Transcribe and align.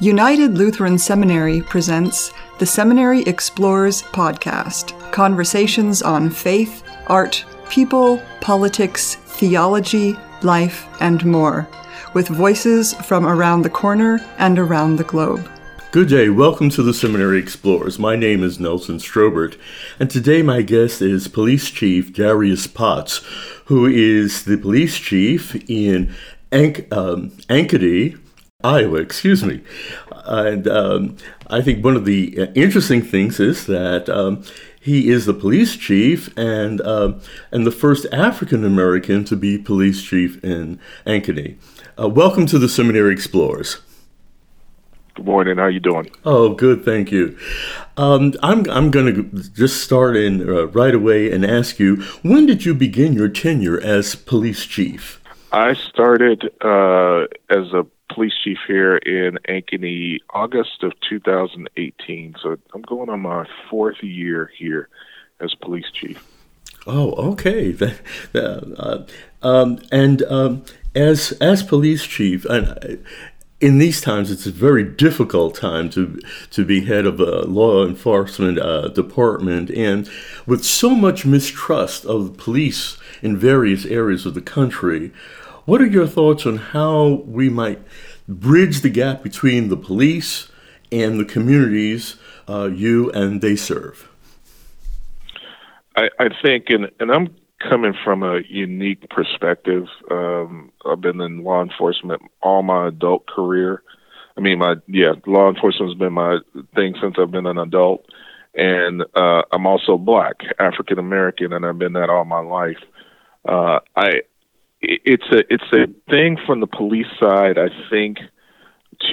United 0.00 0.56
Lutheran 0.56 0.96
Seminary 0.96 1.60
presents 1.60 2.32
the 2.60 2.66
Seminary 2.66 3.22
Explores 3.22 4.02
podcast 4.02 4.94
conversations 5.10 6.02
on 6.02 6.30
faith, 6.30 6.84
art, 7.08 7.44
people, 7.68 8.22
politics, 8.40 9.16
theology, 9.16 10.16
life, 10.42 10.86
and 11.00 11.24
more, 11.26 11.68
with 12.14 12.28
voices 12.28 12.94
from 12.94 13.26
around 13.26 13.62
the 13.62 13.70
corner 13.70 14.20
and 14.38 14.56
around 14.60 14.98
the 14.98 15.02
globe. 15.04 15.50
Good 15.90 16.10
day. 16.10 16.28
Welcome 16.28 16.70
to 16.70 16.82
the 16.84 16.94
Seminary 16.94 17.40
Explorers. 17.40 17.98
My 17.98 18.14
name 18.14 18.44
is 18.44 18.60
Nelson 18.60 18.98
Strobert, 18.98 19.58
and 19.98 20.08
today 20.08 20.42
my 20.42 20.62
guest 20.62 21.02
is 21.02 21.26
Police 21.26 21.72
Chief 21.72 22.12
Darius 22.12 22.68
Potts, 22.68 23.16
who 23.64 23.84
is 23.86 24.44
the 24.44 24.58
police 24.58 24.96
chief 24.96 25.56
in 25.68 26.14
Ank- 26.52 26.86
um, 26.92 27.32
Iowa, 28.64 28.98
excuse 28.98 29.44
me. 29.44 29.62
And 30.24 30.66
um, 30.66 31.16
I 31.46 31.62
think 31.62 31.84
one 31.84 31.94
of 31.94 32.04
the 32.04 32.50
interesting 32.56 33.02
things 33.02 33.38
is 33.38 33.66
that 33.66 34.08
um, 34.08 34.42
he 34.80 35.10
is 35.10 35.26
the 35.26 35.32
police 35.32 35.76
chief 35.76 36.36
and 36.36 36.80
um, 36.80 37.20
and 37.52 37.64
the 37.64 37.70
first 37.70 38.04
African 38.10 38.64
American 38.64 39.22
to 39.26 39.36
be 39.36 39.58
police 39.58 40.02
chief 40.02 40.42
in 40.42 40.80
Ankeny. 41.06 41.56
Uh, 41.96 42.08
welcome 42.08 42.46
to 42.46 42.58
the 42.58 42.68
Seminary 42.68 43.12
Explorers. 43.12 43.76
Good 45.14 45.26
morning. 45.26 45.58
How 45.58 45.62
are 45.66 45.70
you 45.70 45.78
doing? 45.78 46.10
Oh, 46.24 46.52
good. 46.52 46.84
Thank 46.84 47.12
you. 47.12 47.38
Um, 47.96 48.34
I'm 48.42 48.68
I'm 48.70 48.90
going 48.90 49.14
to 49.14 49.50
just 49.50 49.84
start 49.84 50.16
in 50.16 50.40
uh, 50.50 50.66
right 50.66 50.96
away 50.96 51.30
and 51.30 51.46
ask 51.46 51.78
you 51.78 52.02
when 52.22 52.46
did 52.46 52.64
you 52.64 52.74
begin 52.74 53.12
your 53.12 53.28
tenure 53.28 53.80
as 53.80 54.16
police 54.16 54.66
chief? 54.66 55.22
I 55.52 55.74
started 55.74 56.50
uh, 56.60 57.26
as 57.50 57.72
a 57.72 57.86
police 58.18 58.34
chief 58.42 58.58
here 58.66 58.96
in 58.96 59.38
Ankeny 59.48 60.18
August 60.30 60.82
of 60.82 60.92
2018. 61.08 62.34
So 62.42 62.56
I'm 62.74 62.82
going 62.82 63.08
on 63.08 63.20
my 63.20 63.46
fourth 63.70 64.02
year 64.02 64.50
here 64.58 64.88
as 65.38 65.54
police 65.54 65.88
chief. 65.92 66.26
Oh, 66.84 67.12
okay. 67.30 67.76
uh, 68.34 69.04
um, 69.40 69.78
and 69.92 70.24
um, 70.24 70.64
as 70.96 71.30
as 71.40 71.62
police 71.62 72.04
chief, 72.04 72.44
and 72.46 73.06
in 73.60 73.78
these 73.78 74.00
times, 74.00 74.32
it's 74.32 74.46
a 74.46 74.50
very 74.50 74.82
difficult 74.82 75.54
time 75.54 75.88
to 75.90 76.18
to 76.50 76.64
be 76.64 76.86
head 76.86 77.06
of 77.06 77.20
a 77.20 77.42
law 77.42 77.86
enforcement 77.86 78.58
uh, 78.58 78.88
department, 78.88 79.70
and 79.70 80.10
with 80.44 80.64
so 80.64 80.90
much 80.90 81.24
mistrust 81.24 82.04
of 82.04 82.36
police 82.36 82.98
in 83.22 83.36
various 83.36 83.86
areas 83.86 84.26
of 84.26 84.34
the 84.34 84.42
country. 84.42 85.12
What 85.68 85.82
are 85.82 85.86
your 85.86 86.06
thoughts 86.06 86.46
on 86.46 86.56
how 86.56 87.22
we 87.26 87.50
might 87.50 87.78
bridge 88.28 88.82
the 88.82 88.90
gap 88.90 89.22
between 89.22 89.68
the 89.68 89.76
police 89.76 90.50
and 90.92 91.18
the 91.18 91.24
communities 91.24 92.16
uh, 92.48 92.66
you 92.66 93.10
and 93.12 93.40
they 93.40 93.56
serve? 93.56 94.08
I, 95.96 96.10
I 96.18 96.28
think, 96.42 96.66
and, 96.68 96.90
and 97.00 97.10
I'm 97.10 97.34
coming 97.68 97.94
from 98.04 98.22
a 98.22 98.40
unique 98.48 99.08
perspective. 99.10 99.86
Um, 100.10 100.70
I've 100.86 101.00
been 101.00 101.20
in 101.20 101.42
law 101.42 101.62
enforcement 101.62 102.22
all 102.40 102.62
my 102.62 102.88
adult 102.88 103.26
career. 103.26 103.82
I 104.36 104.40
mean, 104.40 104.58
my 104.58 104.76
yeah, 104.86 105.14
law 105.26 105.48
enforcement 105.48 105.90
has 105.90 105.98
been 105.98 106.12
my 106.12 106.38
thing 106.76 106.94
since 107.02 107.16
I've 107.18 107.32
been 107.32 107.46
an 107.46 107.58
adult, 107.58 108.06
and 108.54 109.02
uh, 109.16 109.42
I'm 109.50 109.66
also 109.66 109.98
black, 109.98 110.36
African 110.60 111.00
American, 111.00 111.52
and 111.52 111.66
I've 111.66 111.78
been 111.78 111.94
that 111.94 112.10
all 112.10 112.24
my 112.24 112.40
life. 112.40 112.78
Uh, 113.44 113.80
I 113.96 114.22
it's 114.80 115.26
a 115.30 115.52
it's 115.52 115.72
a 115.72 115.86
thing 116.10 116.36
from 116.46 116.60
the 116.60 116.66
police 116.66 117.06
side. 117.20 117.58
I 117.58 117.68
think 117.90 118.18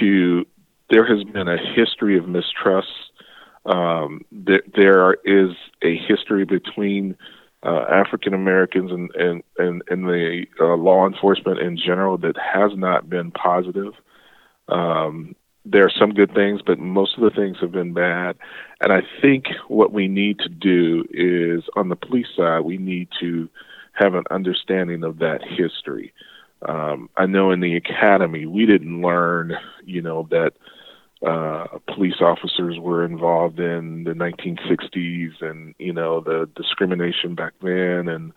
to 0.00 0.46
there 0.90 1.06
has 1.06 1.24
been 1.24 1.48
a 1.48 1.58
history 1.74 2.18
of 2.18 2.28
mistrust. 2.28 2.88
Um, 3.64 4.20
there, 4.30 4.62
there 4.76 5.14
is 5.24 5.56
a 5.82 5.96
history 5.96 6.44
between 6.44 7.16
uh, 7.64 7.84
African 7.90 8.32
Americans 8.34 8.92
and 8.92 9.10
and 9.14 9.42
and, 9.58 9.82
and 9.88 10.04
the 10.04 10.46
uh, 10.60 10.76
law 10.76 11.06
enforcement 11.06 11.58
in 11.58 11.76
general 11.76 12.16
that 12.18 12.36
has 12.38 12.72
not 12.76 13.10
been 13.10 13.32
positive. 13.32 13.92
Um, 14.68 15.34
there 15.64 15.84
are 15.84 15.92
some 15.98 16.14
good 16.14 16.32
things, 16.32 16.60
but 16.64 16.78
most 16.78 17.18
of 17.18 17.24
the 17.24 17.30
things 17.30 17.56
have 17.60 17.72
been 17.72 17.92
bad. 17.92 18.36
And 18.80 18.92
I 18.92 19.00
think 19.20 19.46
what 19.66 19.92
we 19.92 20.06
need 20.06 20.38
to 20.38 20.48
do 20.48 21.04
is 21.10 21.64
on 21.74 21.88
the 21.88 21.96
police 21.96 22.28
side, 22.36 22.60
we 22.60 22.78
need 22.78 23.08
to 23.18 23.48
have 23.96 24.14
an 24.14 24.24
understanding 24.30 25.04
of 25.04 25.18
that 25.18 25.40
history. 25.42 26.12
Um, 26.66 27.10
I 27.16 27.26
know 27.26 27.50
in 27.50 27.60
the 27.60 27.76
academy 27.76 28.46
we 28.46 28.66
didn't 28.66 29.02
learn, 29.02 29.54
you 29.84 30.02
know, 30.02 30.26
that 30.30 30.54
uh, 31.26 31.78
police 31.92 32.20
officers 32.20 32.78
were 32.78 33.04
involved 33.04 33.58
in 33.58 34.04
the 34.04 34.12
1960s 34.12 35.40
and 35.40 35.74
you 35.78 35.92
know 35.92 36.20
the 36.20 36.48
discrimination 36.54 37.34
back 37.34 37.54
then 37.62 38.08
and 38.08 38.32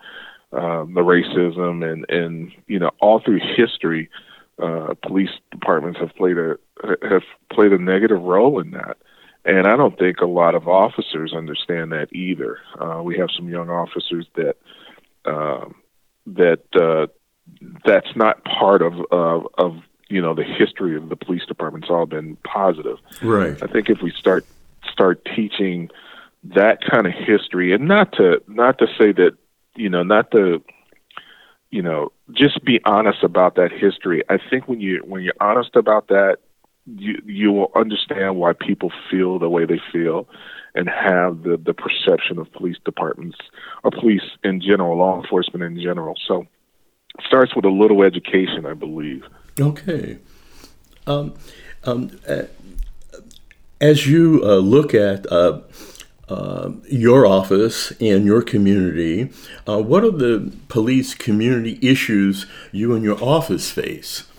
um, 0.54 0.94
the 0.94 1.02
racism 1.02 1.84
and 1.86 2.10
and 2.10 2.52
you 2.68 2.80
know 2.80 2.92
all 3.00 3.20
through 3.20 3.40
history, 3.56 4.10
uh, 4.62 4.94
police 5.06 5.30
departments 5.52 6.00
have 6.00 6.16
played 6.16 6.38
a 6.38 6.58
have 7.04 7.24
played 7.52 7.74
a 7.74 7.78
negative 7.78 8.22
role 8.22 8.60
in 8.60 8.72
that. 8.72 8.98
And 9.46 9.68
I 9.68 9.78
don't 9.78 9.98
think 9.98 10.20
a 10.20 10.26
lot 10.26 10.56
of 10.56 10.68
officers 10.68 11.34
understand 11.34 11.92
that 11.92 12.14
either. 12.14 12.58
Uh, 12.80 13.02
we 13.04 13.18
have 13.18 13.30
some 13.36 13.48
young 13.50 13.70
officers 13.70 14.28
that 14.36 14.58
um, 15.26 15.76
that 16.26 16.62
uh, 16.76 17.08
that's 17.86 18.16
not 18.16 18.44
part 18.44 18.82
of, 18.82 18.94
of 19.12 19.48
of 19.58 19.78
you 20.10 20.22
know 20.22 20.34
the 20.34 20.44
history 20.44 20.96
of 20.96 21.10
the 21.10 21.16
police 21.16 21.46
department. 21.46 21.86
It's 21.86 21.92
all 21.92 22.06
been 22.06 22.38
positive. 22.38 22.98
Right. 23.22 23.58
I 23.62 23.68
think 23.68 23.90
if 23.90 24.02
we 24.02 24.12
start 24.18 24.46
start 24.92 25.26
teaching 25.36 25.90
that 26.44 26.80
kind 26.90 27.06
of 27.06 27.14
history, 27.14 27.74
and 27.74 27.88
not 27.88 28.14
to 28.14 28.42
not 28.48 28.80
to 28.80 28.88
say 28.98 29.12
that 29.14 29.32
you 29.76 29.90
know 29.90 30.04
not 30.04 30.32
to 30.32 30.64
you 31.70 31.82
know 31.82 32.12
just 32.32 32.64
be 32.64 32.80
honest 32.86 33.24
about 33.24 33.56
that 33.56 33.72
history. 33.72 34.24
I 34.30 34.38
think 34.50 34.68
when 34.68 34.80
you 34.80 35.02
when 35.06 35.22
you're 35.22 35.34
honest 35.40 35.76
about 35.76 36.08
that, 36.08 36.38
you 36.98 37.22
you 37.26 37.52
will 37.52 37.72
understand 37.76 38.38
why 38.38 38.54
people 38.54 38.92
feel 39.10 39.40
the 39.40 39.50
way 39.50 39.66
they 39.66 39.80
feel 39.92 40.28
and 40.76 40.90
have 40.90 41.44
the 41.44 41.58
the 41.58 41.74
perception 41.74 42.38
of 42.40 42.52
police 42.54 42.78
departments 42.86 43.38
or 43.84 43.92
police 43.92 44.24
in 44.44 44.62
general, 44.62 44.98
law 44.98 45.22
enforcement 45.22 45.64
in 45.64 45.82
general. 45.82 46.16
So 46.28 46.48
it 47.18 47.26
starts 47.26 47.56
with 47.56 47.66
a 47.66 47.70
little 47.70 48.04
education, 48.04 48.66
I 48.66 48.74
believe. 48.74 49.24
Okay. 49.60 50.20
Um, 51.08 51.34
um, 51.84 52.12
as 53.82 54.08
you 54.08 54.42
uh, 54.44 54.58
look 54.58 54.94
at 54.94 55.32
uh, 55.32 55.62
uh 56.28 56.72
your 56.88 57.26
office 57.26 57.92
and 58.00 58.26
your 58.26 58.42
community, 58.42 59.32
uh, 59.68 59.82
what 59.82 60.04
are 60.04 60.12
the 60.12 60.54
police 60.68 61.16
community 61.16 61.80
issues 61.82 62.46
you 62.72 62.94
and 62.94 63.04
your 63.04 63.22
office 63.24 63.72
face? 63.72 64.30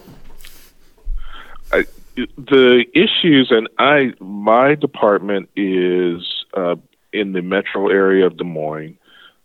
The 2.16 2.84
issues, 2.94 3.50
and 3.50 3.68
I, 3.78 4.12
my 4.20 4.74
department 4.74 5.48
is 5.56 6.44
uh, 6.54 6.76
in 7.12 7.32
the 7.32 7.42
metro 7.42 7.88
area 7.88 8.26
of 8.26 8.36
Des 8.36 8.44
Moines. 8.44 8.96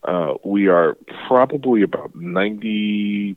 Uh, 0.03 0.33
we 0.43 0.67
are 0.67 0.97
probably 1.27 1.81
about 1.81 2.13
90%, 2.13 3.35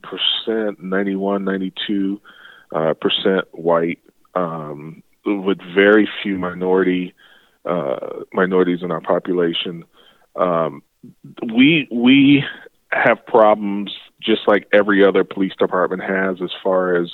91, 0.81 1.45
92 1.45 2.21
uh, 2.75 2.95
percent 2.95 3.47
white, 3.53 4.01
um, 4.35 5.03
with 5.25 5.59
very 5.75 6.09
few 6.23 6.39
minority 6.39 7.15
uh, 7.65 8.21
minorities 8.33 8.83
in 8.83 8.91
our 8.91 9.01
population. 9.01 9.85
Um, 10.37 10.83
we 11.55 11.89
we 11.91 12.45
have 12.91 13.25
problems 13.27 13.93
just 14.21 14.43
like 14.47 14.67
every 14.73 15.05
other 15.05 15.25
police 15.25 15.53
department 15.59 16.03
has 16.03 16.41
as 16.43 16.51
far 16.63 16.97
as 16.97 17.11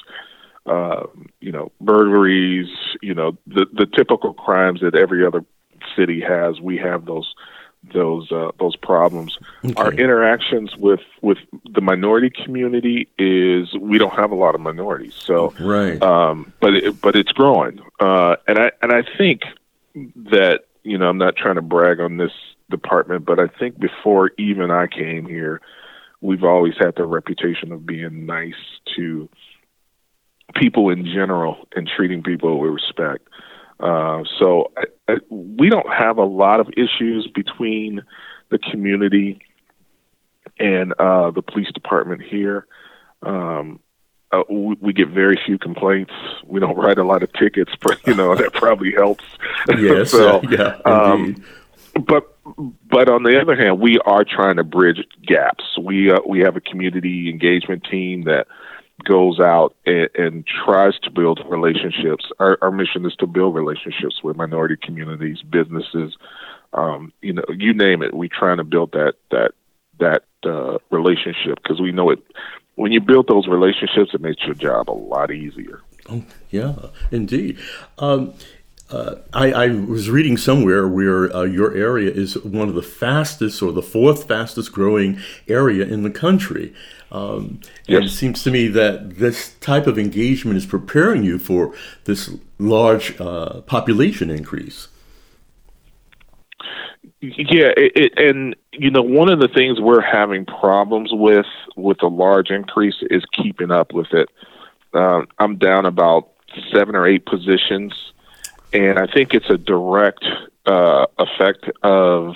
uh, 0.67 1.07
you 1.41 1.53
know 1.53 1.73
burglaries, 1.81 2.69
you 3.03 3.15
know 3.15 3.37
the 3.47 3.67
the 3.73 3.87
typical 3.87 4.33
crimes 4.33 4.81
that 4.81 4.95
every 4.95 5.27
other 5.27 5.45
city 5.97 6.21
has. 6.21 6.61
We 6.61 6.79
have 6.79 7.05
those 7.05 7.35
those 7.93 8.31
uh, 8.33 8.51
those 8.59 8.77
problems. 8.77 9.39
Okay. 9.65 9.75
Our 9.77 9.93
interactions 9.93 10.77
with 10.77 11.01
with 11.21 11.39
the 11.71 11.81
minority 11.81 12.31
community 12.31 13.09
is 13.19 13.75
we 13.79 13.99
don't 13.99 14.15
have 14.15 14.31
a 14.31 14.37
lot 14.37 14.55
of 14.55 14.61
minorities, 14.61 15.15
so 15.15 15.53
right. 15.61 16.01
Um, 16.03 16.53
but 16.61 16.75
it, 16.75 17.01
but 17.01 17.17
it's 17.17 17.33
growing, 17.33 17.81
uh, 18.01 18.37
and 18.47 18.59
I 18.59 18.71
and 18.83 18.93
I 18.93 19.03
think 19.19 19.43
that 19.95 20.65
you 20.83 20.99
know 20.99 21.09
I'm 21.09 21.19
not 21.19 21.37
trying 21.37 21.57
to 21.57 21.63
brag 21.63 22.01
on 22.01 22.17
this 22.17 22.33
department, 22.71 23.25
but 23.25 23.39
I 23.39 23.49
think 23.49 23.79
before 23.79 24.33
even 24.39 24.71
I 24.71 24.87
came 24.87 25.27
here, 25.27 25.61
we've 26.21 26.45
always 26.45 26.75
had 26.79 26.95
the 26.97 27.05
reputation 27.05 27.73
of 27.73 27.85
being 27.85 28.27
nice 28.27 28.55
to 28.97 29.29
people 30.55 30.91
in 30.91 31.05
general 31.05 31.67
and 31.75 31.89
treating 31.89 32.23
people 32.23 32.59
with 32.59 32.71
respect. 32.71 33.29
Uh, 33.81 34.23
so 34.39 34.73
I, 34.77 34.85
I, 35.09 35.17
we 35.29 35.69
don't 35.69 35.93
have 35.93 36.19
a 36.19 36.25
lot 36.25 36.61
of 36.61 36.69
issues 36.77 37.29
between 37.35 38.03
the 38.51 38.59
community 38.59 39.41
and 40.59 40.93
uh, 40.99 41.31
the 41.31 41.43
police 41.43 41.71
department 41.73 42.23
here. 42.23 42.67
Um, 43.23 43.81
uh, 44.31 44.43
we, 44.51 44.77
we, 44.81 44.93
get 44.93 45.09
very 45.09 45.39
few 45.45 45.59
complaints. 45.59 46.13
We 46.45 46.61
don't 46.61 46.77
write 46.77 46.99
a 46.99 47.05
lot 47.05 47.23
of 47.23 47.33
tickets, 47.33 47.73
but 47.81 48.05
you 48.07 48.15
know 48.15 48.35
that 48.35 48.53
probably 48.53 48.93
helps. 48.93 49.25
Yes, 49.79 50.11
so, 50.11 50.43
yeah, 50.51 50.77
um, 50.85 51.43
but 52.07 52.37
but 52.87 53.09
on 53.09 53.23
the 53.23 53.41
other 53.41 53.57
hand, 53.57 53.81
we 53.81 53.99
are 54.01 54.23
trying 54.25 54.57
to 54.57 54.65
bridge 54.65 55.03
gaps. 55.27 55.65
We 55.81 56.11
uh, 56.11 56.19
we 56.27 56.41
have 56.41 56.57
a 56.57 56.61
community 56.61 57.31
engagement 57.31 57.87
team 57.91 58.25
that 58.25 58.47
goes 59.03 59.41
out 59.41 59.75
and, 59.87 60.09
and 60.15 60.47
tries 60.47 60.99
to 61.01 61.11
build 61.11 61.41
relationships. 61.49 62.25
Our, 62.39 62.59
our, 62.63 62.71
mission 62.71 63.05
is 63.07 63.15
to 63.17 63.27
build 63.27 63.55
relationships 63.55 64.23
with 64.23 64.37
minority 64.37 64.77
communities, 64.81 65.43
businesses, 65.43 66.17
um, 66.73 67.13
you 67.21 67.33
know, 67.33 67.45
you 67.49 67.73
name 67.73 68.03
it. 68.03 68.15
We're 68.15 68.29
trying 68.29 68.59
to 68.59 68.65
build 68.65 68.93
that 68.93 69.15
that 69.31 69.53
that 70.01 70.25
uh, 70.45 70.79
relationship 70.91 71.63
because 71.63 71.81
we 71.81 71.93
know 71.93 72.11
it. 72.11 72.19
When 72.77 72.91
you 72.91 73.01
build 73.01 73.29
those 73.29 73.47
relationships, 73.47 74.11
it 74.15 74.21
makes 74.21 74.43
your 74.43 74.55
job 74.55 74.91
a 74.91 74.93
lot 74.93 75.31
easier. 75.31 75.81
Oh, 76.09 76.25
yeah, 76.51 76.75
indeed. 77.13 77.59
Um, 77.99 78.35
uh, 78.95 79.19
I, 79.33 79.53
I, 79.53 79.69
was 79.69 80.09
reading 80.09 80.37
somewhere 80.37 80.87
where 80.87 81.35
uh, 81.35 81.43
your 81.43 81.75
area 81.75 82.13
is 82.13 82.39
one 82.45 82.69
of 82.69 82.77
the 82.77 82.83
fastest 82.83 83.61
or 83.61 83.73
the 83.73 83.83
fourth 83.83 84.29
fastest 84.29 84.71
growing 84.73 85.19
area 85.49 85.85
in 85.85 86.05
the 86.05 86.11
country. 86.11 86.73
Um, 87.11 87.61
yes. 87.87 87.97
And 87.97 88.05
it 88.05 88.11
seems 88.11 88.45
to 88.45 88.53
me 88.53 88.69
that 88.69 89.17
this 89.17 89.55
type 89.55 89.89
of 89.89 89.99
engagement 89.99 90.57
is 90.57 90.65
preparing 90.65 91.25
you 91.25 91.41
for 91.41 91.75
this 92.05 92.31
large 92.59 93.21
uh, 93.21 93.63
population 93.63 94.31
increase. 94.31 94.87
Yeah, 97.21 97.73
it, 97.77 97.93
it, 97.97 98.13
and 98.17 98.55
you 98.73 98.91
know, 98.91 99.03
one 99.03 99.29
of 99.29 99.41
the 99.41 99.49
things 99.49 99.81
we're 99.81 100.03
having 100.03 100.45
problems 100.45 101.11
with 101.13 101.47
with 101.77 102.01
a 102.03 102.09
large 102.09 102.51
increase 102.51 102.97
is 103.11 103.25
keeping 103.33 103.73
up 103.73 103.93
with 103.93 104.13
it. 104.13 104.29
Uh, 104.93 105.23
I'm 105.39 105.57
down 105.57 105.85
about 105.85 106.31
seven 106.73 106.95
or 106.95 107.07
eight 107.09 107.27
positions, 107.27 107.93
and 108.75 108.99
I 108.99 109.07
think 109.07 109.33
it's 109.33 109.49
a 109.49 109.57
direct 109.57 110.25
uh, 110.67 111.07
effect 111.19 111.71
of 111.83 112.35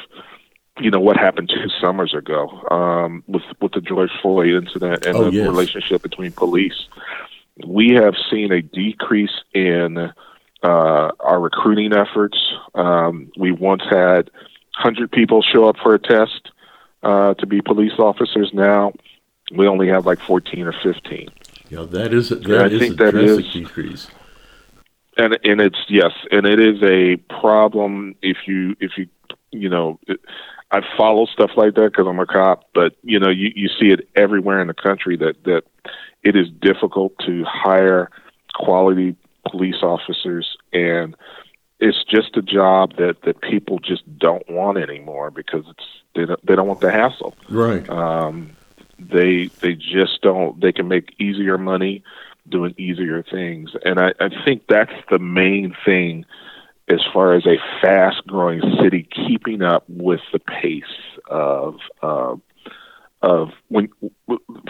you 0.80 0.90
know 0.90 1.00
what 1.00 1.16
happened 1.16 1.50
two 1.52 1.68
summers 1.80 2.14
ago 2.14 2.48
um, 2.70 3.24
with 3.26 3.42
with 3.60 3.72
the 3.72 3.80
George 3.80 4.10
Floyd 4.22 4.54
incident 4.54 5.04
and 5.04 5.16
oh, 5.16 5.24
the 5.24 5.32
yes. 5.32 5.46
relationship 5.46 6.02
between 6.02 6.32
police. 6.32 6.86
We 7.66 7.90
have 7.94 8.14
seen 8.30 8.52
a 8.52 8.62
decrease 8.62 9.42
in 9.52 9.98
uh, 10.62 11.10
our 11.20 11.40
recruiting 11.40 11.92
efforts. 11.92 12.38
Um, 12.74 13.32
we 13.36 13.50
once 13.50 13.82
had 13.90 14.30
100 14.80 15.10
people 15.10 15.42
show 15.42 15.68
up 15.68 15.76
for 15.82 15.94
a 15.94 15.98
test 15.98 16.50
uh, 17.02 17.34
to 17.34 17.46
be 17.46 17.60
police 17.60 17.98
officers. 17.98 18.50
Now 18.54 18.92
we 19.52 19.66
only 19.66 19.88
have 19.88 20.06
like 20.06 20.20
14 20.20 20.66
or 20.66 20.74
15. 20.84 21.28
Yeah, 21.68 21.82
that 21.82 22.14
is 22.14 22.28
that 22.28 22.48
I 22.48 22.66
is 22.66 22.80
think 22.80 22.94
a 22.94 23.04
that 23.04 23.10
drastic 23.10 23.46
is, 23.46 23.52
decrease. 23.52 24.06
And 25.18 25.38
and 25.42 25.60
it's 25.60 25.78
yes, 25.88 26.12
and 26.30 26.46
it 26.46 26.60
is 26.60 26.82
a 26.82 27.16
problem 27.40 28.14
if 28.22 28.36
you 28.46 28.76
if 28.80 28.92
you 28.96 29.08
you 29.50 29.68
know. 29.68 29.98
It, 30.06 30.20
I 30.70 30.80
follow 30.98 31.24
stuff 31.26 31.52
like 31.56 31.74
that 31.76 31.92
because 31.92 32.06
I'm 32.06 32.20
a 32.20 32.26
cop, 32.26 32.68
but 32.74 32.94
you 33.02 33.18
know, 33.18 33.30
you, 33.30 33.50
you 33.54 33.68
see 33.68 33.86
it 33.86 34.06
everywhere 34.14 34.60
in 34.60 34.68
the 34.68 34.74
country 34.74 35.16
that 35.16 35.42
that 35.44 35.62
it 36.22 36.36
is 36.36 36.48
difficult 36.60 37.14
to 37.26 37.44
hire 37.44 38.10
quality 38.54 39.16
police 39.48 39.82
officers, 39.82 40.56
and 40.72 41.16
it's 41.80 42.04
just 42.04 42.36
a 42.36 42.42
job 42.42 42.96
that 42.96 43.22
that 43.22 43.40
people 43.40 43.78
just 43.78 44.02
don't 44.18 44.48
want 44.50 44.78
anymore 44.78 45.30
because 45.30 45.64
it's 45.68 45.86
they 46.14 46.26
don't 46.26 46.46
they 46.46 46.54
don't 46.54 46.68
want 46.68 46.80
the 46.80 46.90
hassle. 46.90 47.34
Right. 47.48 47.88
Um, 47.88 48.50
they 48.98 49.46
they 49.60 49.74
just 49.74 50.20
don't. 50.22 50.60
They 50.60 50.72
can 50.72 50.88
make 50.88 51.14
easier 51.18 51.56
money 51.56 52.02
doing 52.50 52.74
easier 52.78 53.22
things, 53.22 53.70
and 53.84 53.98
I, 53.98 54.12
I 54.20 54.28
think 54.44 54.64
that's 54.68 54.92
the 55.10 55.18
main 55.18 55.74
thing 55.84 56.24
as 56.88 57.00
far 57.12 57.34
as 57.34 57.46
a 57.46 57.56
fast 57.82 58.26
growing 58.26 58.62
city 58.80 59.06
keeping 59.26 59.62
up 59.62 59.84
with 59.88 60.20
the 60.32 60.38
pace 60.38 60.84
of 61.28 61.76
uh, 62.02 62.34
of 63.20 63.50
when 63.68 63.88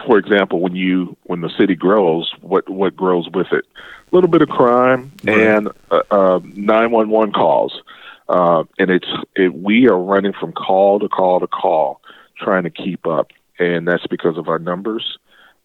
for 0.06 0.18
example 0.18 0.60
when 0.60 0.74
you 0.74 1.16
when 1.24 1.42
the 1.42 1.50
city 1.58 1.74
grows 1.74 2.32
what 2.40 2.68
what 2.68 2.96
grows 2.96 3.28
with 3.32 3.48
it? 3.52 3.64
A 4.10 4.14
little 4.14 4.30
bit 4.30 4.42
of 4.42 4.48
crime 4.48 5.12
right. 5.24 5.38
and 5.38 5.68
uh, 5.90 6.02
uh, 6.10 6.40
911 6.44 7.32
calls. 7.32 7.82
Uh, 8.28 8.64
and 8.78 8.90
it's 8.90 9.08
it, 9.36 9.54
we 9.54 9.88
are 9.88 9.98
running 9.98 10.32
from 10.38 10.52
call 10.52 10.98
to 10.98 11.08
call 11.08 11.40
to 11.40 11.46
call 11.46 12.00
trying 12.36 12.62
to 12.62 12.70
keep 12.70 13.06
up. 13.06 13.30
And 13.58 13.86
that's 13.86 14.06
because 14.06 14.38
of 14.38 14.48
our 14.48 14.58
numbers 14.58 15.18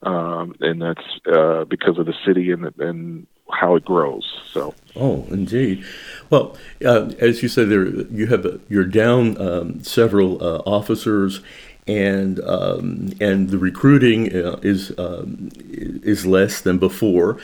um, 0.06 0.56
and 0.60 0.82
that's 0.82 1.06
uh, 1.32 1.66
because 1.66 1.98
of 1.98 2.06
the 2.06 2.16
city 2.26 2.52
and 2.52 2.74
and 2.80 3.28
how 3.52 3.76
it 3.76 3.86
grows. 3.86 4.42
So. 4.52 4.74
Oh, 4.96 5.26
indeed. 5.30 5.86
Well, 6.30 6.58
uh, 6.84 7.12
as 7.20 7.44
you 7.44 7.50
said, 7.50 7.70
there 7.70 7.88
you 7.88 8.28
have 8.28 8.46
a, 8.46 8.60
you're 8.70 8.86
down 8.86 9.40
um, 9.40 9.84
several 9.84 10.44
uh, 10.44 10.58
officers, 10.66 11.42
and 11.88 12.40
um, 12.42 13.14
and 13.20 13.50
the 13.50 13.58
recruiting 13.58 14.36
uh, 14.36 14.60
is 14.64 14.98
um, 14.98 15.50
is 15.62 16.26
less 16.26 16.62
than 16.62 16.78
before. 16.78 17.38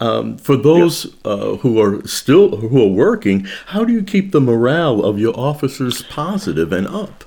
Um, 0.00 0.36
for 0.38 0.56
those. 0.56 1.16
Uh, 1.24 1.56
who 1.56 1.80
are 1.80 2.06
still 2.06 2.56
who 2.56 2.82
are 2.82 2.88
working, 2.88 3.46
how 3.66 3.84
do 3.84 3.92
you 3.92 4.02
keep 4.02 4.32
the 4.32 4.40
morale 4.40 5.02
of 5.02 5.18
your 5.18 5.38
officers 5.38 6.02
positive 6.02 6.72
and 6.72 6.86
up? 6.86 7.24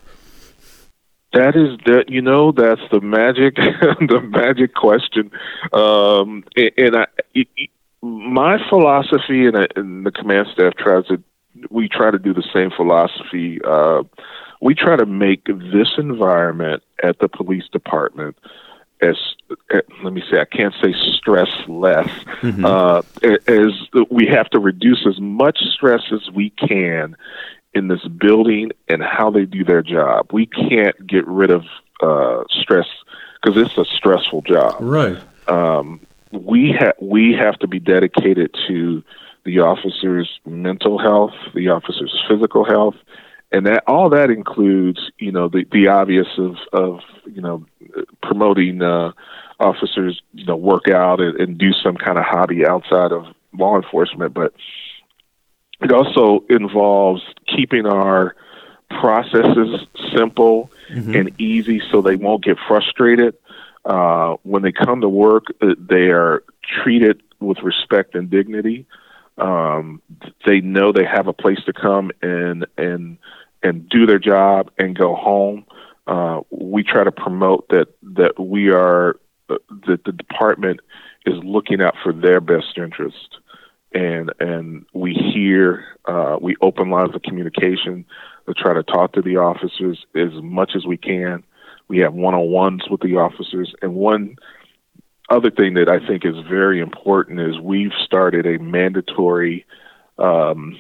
That 1.34 1.56
is 1.56 1.78
that 1.86 2.06
you 2.10 2.22
know 2.22 2.52
that's 2.52 2.82
the 2.92 3.02
magic 3.02 3.56
the 3.56 4.22
magic 4.22 4.74
question, 4.74 5.32
um, 5.74 6.44
and, 6.56 6.72
and 6.78 6.96
I, 6.96 7.06
it, 7.34 7.48
my 8.02 8.58
philosophy 8.70 9.46
and, 9.46 9.56
and, 9.76 10.06
the 10.06 10.12
command 10.12 10.48
staff 10.54 10.74
tries 10.78 11.06
to 11.08 11.22
we 11.70 11.90
try 11.90 12.12
to 12.12 12.20
do 12.20 12.34
the 12.34 12.46
same 12.54 12.72
philosophy. 12.72 13.60
Uh, 13.62 14.04
we 14.62 14.74
try 14.74 14.96
to 14.96 15.06
make 15.06 15.46
this 15.46 15.90
environment 15.98 16.82
at 17.04 17.20
the 17.20 17.28
police 17.28 17.68
department 17.72 18.38
as 19.02 19.16
uh, 19.52 19.80
let 20.04 20.14
me 20.14 20.24
say 20.32 20.40
I 20.40 20.46
can't 20.46 20.74
say 20.82 20.94
stress 21.18 21.50
less 21.68 22.08
mm-hmm. 22.42 22.66
uh, 22.66 23.02
as 23.48 24.06
we 24.10 24.28
have 24.28 24.50
to 24.52 24.60
reduce 24.60 25.06
as 25.08 25.20
much 25.20 25.60
stress 25.74 26.02
as 26.12 26.32
we 26.34 26.50
can 26.52 27.16
in 27.74 27.88
this 27.88 28.04
building 28.06 28.72
and 28.88 29.04
how 29.04 29.30
they 29.30 29.46
do 29.46 29.64
their 29.64 29.82
job. 29.82 30.32
We 30.32 30.46
can't 30.46 31.08
get 31.08 31.28
rid 31.28 31.52
of 31.52 31.64
uh, 32.02 32.44
stress 32.62 32.88
because 33.42 33.62
it's 33.62 33.78
a 33.78 33.86
stressful 33.86 34.42
job. 34.44 34.78
Right. 34.80 35.18
Um, 35.48 36.02
we 36.32 36.76
have 36.78 36.94
we 37.00 37.34
have 37.34 37.58
to 37.60 37.68
be 37.68 37.80
dedicated 37.80 38.56
to 38.68 39.04
the 39.46 39.60
officers' 39.60 40.40
mental 40.46 41.00
health, 41.00 41.34
the 41.56 41.70
officers' 41.70 42.14
physical 42.28 42.66
health, 42.66 42.96
and 43.52 43.66
that 43.66 43.84
all 43.88 44.10
that 44.10 44.30
includes, 44.30 45.00
you 45.20 45.32
know, 45.32 45.48
the 45.48 45.66
the 45.72 45.88
obvious 45.88 46.28
of 46.38 46.58
of 46.74 47.00
you 47.26 47.42
know 47.42 47.66
promoting 48.22 48.82
uh, 48.82 49.12
officers, 49.60 50.22
you 50.34 50.46
know, 50.46 50.56
work 50.56 50.90
out 50.90 51.22
and, 51.22 51.40
and 51.40 51.58
do 51.58 51.72
some 51.72 51.96
kind 51.96 52.18
of 52.18 52.26
hobby 52.26 52.66
outside 52.66 53.12
of 53.12 53.26
law 53.54 53.76
enforcement, 53.76 54.34
but 54.34 54.54
it 55.82 55.92
also 55.92 56.44
involves 56.50 57.22
keeping 57.46 57.86
our 57.86 58.36
processes 58.90 59.86
simple 60.16 60.72
mm-hmm. 60.90 61.14
and 61.14 61.42
easy 61.42 61.82
so 61.92 62.02
they 62.02 62.16
won't 62.16 62.44
get 62.44 62.58
frustrated 62.68 63.36
uh, 63.88 64.36
when 64.44 64.64
they 64.64 64.72
come 64.74 65.00
to 65.02 65.10
work, 65.10 65.46
uh, 65.62 65.68
they 65.80 66.10
are 66.10 66.44
treated 66.84 67.24
with 67.40 67.60
respect 67.60 68.16
and 68.16 68.30
dignity. 68.30 68.86
Um, 69.38 70.02
they 70.46 70.60
know 70.60 70.92
they 70.92 71.06
have 71.06 71.28
a 71.28 71.34
place 71.34 71.60
to 71.68 71.74
come 71.74 72.12
and 72.22 72.66
and 72.78 73.18
and 73.64 73.88
do 73.88 74.06
their 74.06 74.20
job 74.20 74.72
and 74.78 74.98
go 74.98 75.16
home. 75.16 75.66
Uh, 76.06 76.42
we 76.50 76.84
try 76.84 77.04
to 77.06 77.12
promote 77.12 77.70
that 77.70 77.88
that 78.02 78.38
we 78.38 78.72
are 78.72 79.20
uh, 79.50 79.56
that 79.88 80.04
the 80.04 80.12
department 80.12 80.82
is 81.26 81.36
looking 81.44 81.82
out 81.82 81.96
for 82.04 82.12
their 82.12 82.42
best 82.42 82.78
interest, 82.78 83.38
and 83.94 84.32
and 84.40 84.86
we 84.94 85.14
hear 85.14 85.84
uh, 86.06 86.38
we 86.42 86.56
open 86.62 86.90
lines 86.90 87.16
of 87.16 87.22
communication 87.22 88.06
to 88.48 88.54
try 88.54 88.74
to 88.74 88.84
talk 88.84 89.14
to 89.14 89.22
the 89.22 89.38
officers 89.38 90.06
as 90.16 90.32
much 90.42 90.72
as 90.76 90.86
we 90.86 90.98
can 90.98 91.44
we 91.88 92.00
have 92.00 92.14
one 92.14 92.34
on 92.34 92.50
ones 92.50 92.84
with 92.90 93.02
the 93.02 93.16
officers. 93.16 93.74
And 93.82 93.96
one 93.96 94.38
other 95.30 95.52
thing 95.52 95.76
that 95.76 95.90
I 95.90 96.06
think 96.06 96.26
is 96.26 96.36
very 96.50 96.80
important 96.80 97.40
is 97.40 97.60
we've 97.60 97.94
started 98.04 98.46
a 98.46 98.60
mandatory, 98.60 99.66
um, 100.18 100.78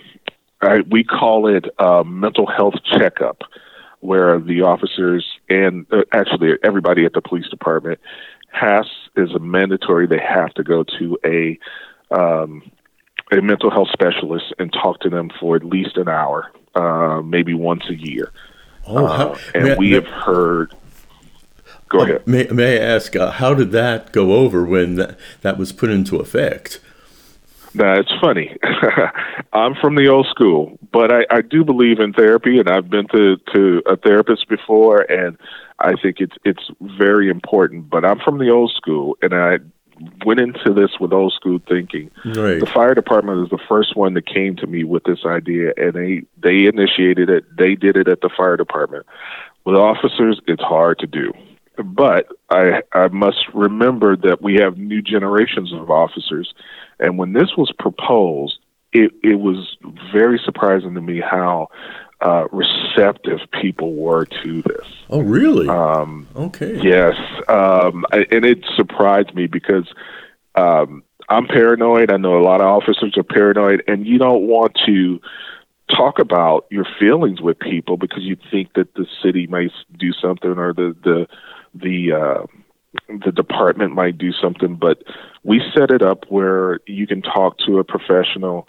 I, 0.61 0.81
we 0.89 1.03
call 1.03 1.47
it 1.47 1.65
a 1.79 2.03
mental 2.03 2.45
health 2.45 2.75
checkup, 2.85 3.41
where 3.99 4.39
the 4.39 4.61
officers 4.61 5.25
and 5.49 5.85
uh, 5.91 6.03
actually 6.13 6.51
everybody 6.63 7.05
at 7.05 7.13
the 7.13 7.21
police 7.21 7.49
department 7.49 7.99
has 8.51 8.85
is 9.15 9.31
a 9.33 9.39
mandatory. 9.39 10.07
They 10.07 10.19
have 10.19 10.53
to 10.55 10.63
go 10.63 10.83
to 10.99 11.17
a 11.25 11.59
um, 12.11 12.71
a 13.31 13.41
mental 13.41 13.69
health 13.69 13.89
specialist 13.91 14.53
and 14.59 14.71
talk 14.71 14.99
to 15.01 15.09
them 15.09 15.29
for 15.39 15.55
at 15.55 15.63
least 15.63 15.97
an 15.97 16.07
hour, 16.07 16.51
uh, 16.75 17.21
maybe 17.21 17.53
once 17.53 17.83
a 17.89 17.95
year. 17.95 18.31
Oh, 18.85 19.05
how, 19.05 19.27
uh, 19.29 19.37
and 19.53 19.63
man, 19.65 19.77
we 19.77 19.91
man, 19.91 20.03
have 20.03 20.11
heard 20.11 20.73
go 21.89 22.03
ahead. 22.03 22.27
May, 22.27 22.45
may 22.45 22.77
I 22.77 22.81
ask, 22.81 23.15
uh, 23.15 23.31
how 23.31 23.53
did 23.53 23.71
that 23.71 24.11
go 24.11 24.33
over 24.33 24.65
when 24.65 24.95
that, 24.95 25.17
that 25.41 25.57
was 25.57 25.71
put 25.71 25.89
into 25.89 26.17
effect? 26.17 26.79
That's 27.75 28.11
funny. 28.19 28.57
I'm 29.53 29.75
from 29.75 29.95
the 29.95 30.07
old 30.07 30.27
school, 30.27 30.79
but 30.91 31.11
I, 31.11 31.25
I 31.29 31.41
do 31.41 31.63
believe 31.63 31.99
in 31.99 32.13
therapy, 32.13 32.59
and 32.59 32.69
I've 32.69 32.89
been 32.89 33.07
to, 33.09 33.37
to 33.53 33.83
a 33.85 33.97
therapist 33.97 34.47
before, 34.49 35.01
and 35.01 35.37
I 35.79 35.93
think 36.01 36.19
it's 36.19 36.35
it's 36.43 36.71
very 36.81 37.29
important. 37.29 37.89
But 37.89 38.03
I'm 38.03 38.19
from 38.19 38.39
the 38.39 38.49
old 38.49 38.71
school, 38.75 39.15
and 39.21 39.33
I 39.33 39.57
went 40.25 40.39
into 40.39 40.73
this 40.73 40.91
with 40.99 41.13
old 41.13 41.33
school 41.33 41.59
thinking. 41.67 42.11
Right. 42.25 42.59
The 42.59 42.69
fire 42.73 42.93
department 42.93 43.43
is 43.43 43.49
the 43.49 43.63
first 43.67 43.95
one 43.95 44.13
that 44.15 44.25
came 44.25 44.55
to 44.57 44.67
me 44.67 44.83
with 44.83 45.03
this 45.03 45.19
idea, 45.25 45.73
and 45.77 45.93
they 45.93 46.23
they 46.41 46.65
initiated 46.65 47.29
it. 47.29 47.45
They 47.57 47.75
did 47.75 47.97
it 47.97 48.07
at 48.07 48.21
the 48.21 48.29
fire 48.35 48.57
department. 48.57 49.05
With 49.65 49.75
officers, 49.75 50.39
it's 50.47 50.61
hard 50.61 50.99
to 50.99 51.07
do, 51.07 51.33
but 51.83 52.27
I 52.49 52.81
I 52.93 53.07
must 53.09 53.45
remember 53.53 54.15
that 54.15 54.41
we 54.41 54.55
have 54.55 54.77
new 54.77 55.01
generations 55.01 55.73
of 55.73 55.91
officers, 55.91 56.53
and 56.99 57.17
when 57.17 57.33
this 57.33 57.51
was 57.57 57.71
proposed, 57.77 58.59
it 58.93 59.11
it 59.23 59.39
was 59.39 59.77
very 60.13 60.39
surprising 60.43 60.93
to 60.95 61.01
me 61.01 61.19
how 61.19 61.69
uh, 62.21 62.47
receptive 62.51 63.39
people 63.61 63.93
were 63.93 64.25
to 64.25 64.61
this. 64.63 64.87
Oh, 65.09 65.21
really? 65.21 65.67
Um, 65.67 66.27
okay. 66.35 66.79
Yes, 66.81 67.15
um, 67.47 68.05
I, 68.11 68.25
and 68.31 68.43
it 68.43 68.65
surprised 68.75 69.35
me 69.35 69.47
because 69.47 69.87
um, 70.55 71.03
I'm 71.29 71.45
paranoid. 71.47 72.11
I 72.11 72.17
know 72.17 72.37
a 72.37 72.43
lot 72.43 72.61
of 72.61 72.67
officers 72.67 73.15
are 73.17 73.23
paranoid, 73.23 73.83
and 73.87 74.05
you 74.07 74.17
don't 74.17 74.47
want 74.47 74.77
to 74.85 75.19
talk 75.95 76.19
about 76.19 76.65
your 76.69 76.85
feelings 76.99 77.41
with 77.41 77.59
people 77.59 77.97
because 77.97 78.23
you 78.23 78.35
think 78.51 78.73
that 78.73 78.93
the 78.95 79.05
city 79.23 79.47
might 79.47 79.71
do 79.97 80.11
something 80.13 80.57
or 80.57 80.73
the 80.73 80.95
the 81.03 81.27
the 81.75 82.13
uh, 82.13 82.45
the 83.25 83.31
department 83.31 83.93
might 83.93 84.17
do 84.17 84.31
something. 84.31 84.75
But 84.75 85.03
we 85.43 85.61
set 85.77 85.91
it 85.91 86.01
up 86.01 86.25
where 86.29 86.79
you 86.87 87.05
can 87.05 87.21
talk 87.21 87.57
to 87.67 87.79
a 87.79 87.83
professional 87.83 88.67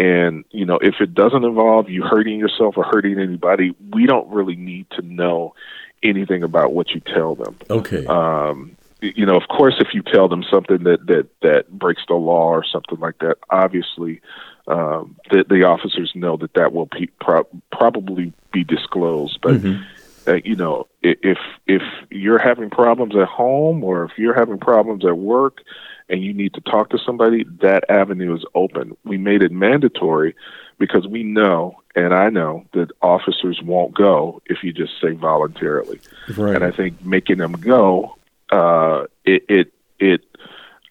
and, 0.00 0.46
you 0.50 0.64
know, 0.64 0.78
if 0.80 0.94
it 1.00 1.12
doesn't 1.12 1.44
involve 1.44 1.90
you 1.90 2.02
hurting 2.02 2.38
yourself 2.38 2.78
or 2.78 2.84
hurting 2.84 3.18
anybody, 3.18 3.74
we 3.92 4.06
don't 4.06 4.26
really 4.30 4.56
need 4.56 4.86
to 4.92 5.02
know 5.02 5.54
anything 6.02 6.42
about 6.42 6.72
what 6.72 6.90
you 6.90 7.00
tell 7.00 7.34
them. 7.34 7.54
Okay. 7.68 8.06
Um, 8.06 8.76
you 9.02 9.26
know, 9.26 9.36
of 9.36 9.46
course, 9.48 9.74
if 9.78 9.88
you 9.92 10.00
tell 10.02 10.26
them 10.26 10.42
something 10.50 10.84
that 10.84 11.06
that 11.06 11.26
that 11.42 11.70
breaks 11.70 12.02
the 12.08 12.14
law 12.14 12.48
or 12.48 12.64
something 12.64 12.98
like 12.98 13.18
that, 13.18 13.36
obviously, 13.50 14.22
um, 14.66 15.16
the, 15.30 15.44
the 15.46 15.64
officers 15.64 16.12
know 16.14 16.38
that 16.38 16.54
that 16.54 16.72
will 16.72 16.86
pe- 16.86 17.06
pro- 17.20 17.46
probably 17.70 18.32
be 18.52 18.64
disclosed. 18.64 19.38
But 19.42 19.56
Mhm. 19.56 19.84
Uh, 20.26 20.34
you 20.44 20.56
know, 20.56 20.86
if 21.02 21.38
if 21.66 21.82
you're 22.10 22.38
having 22.38 22.70
problems 22.70 23.14
at 23.16 23.28
home 23.28 23.82
or 23.82 24.04
if 24.04 24.12
you're 24.18 24.34
having 24.34 24.58
problems 24.58 25.04
at 25.04 25.16
work, 25.16 25.58
and 26.10 26.22
you 26.22 26.34
need 26.34 26.52
to 26.54 26.60
talk 26.60 26.90
to 26.90 26.98
somebody, 26.98 27.44
that 27.62 27.88
avenue 27.88 28.34
is 28.34 28.44
open. 28.54 28.96
We 29.04 29.16
made 29.16 29.42
it 29.42 29.52
mandatory 29.52 30.34
because 30.78 31.06
we 31.06 31.22
know, 31.22 31.80
and 31.94 32.12
I 32.12 32.30
know, 32.30 32.66
that 32.72 32.90
officers 33.00 33.60
won't 33.62 33.94
go 33.94 34.42
if 34.46 34.64
you 34.64 34.72
just 34.72 34.92
say 35.00 35.12
voluntarily. 35.12 36.00
Right. 36.36 36.56
And 36.56 36.64
I 36.64 36.72
think 36.72 37.04
making 37.04 37.38
them 37.38 37.52
go, 37.52 38.16
uh, 38.50 39.04
it, 39.24 39.44
it, 39.48 39.72
it, 40.00 40.22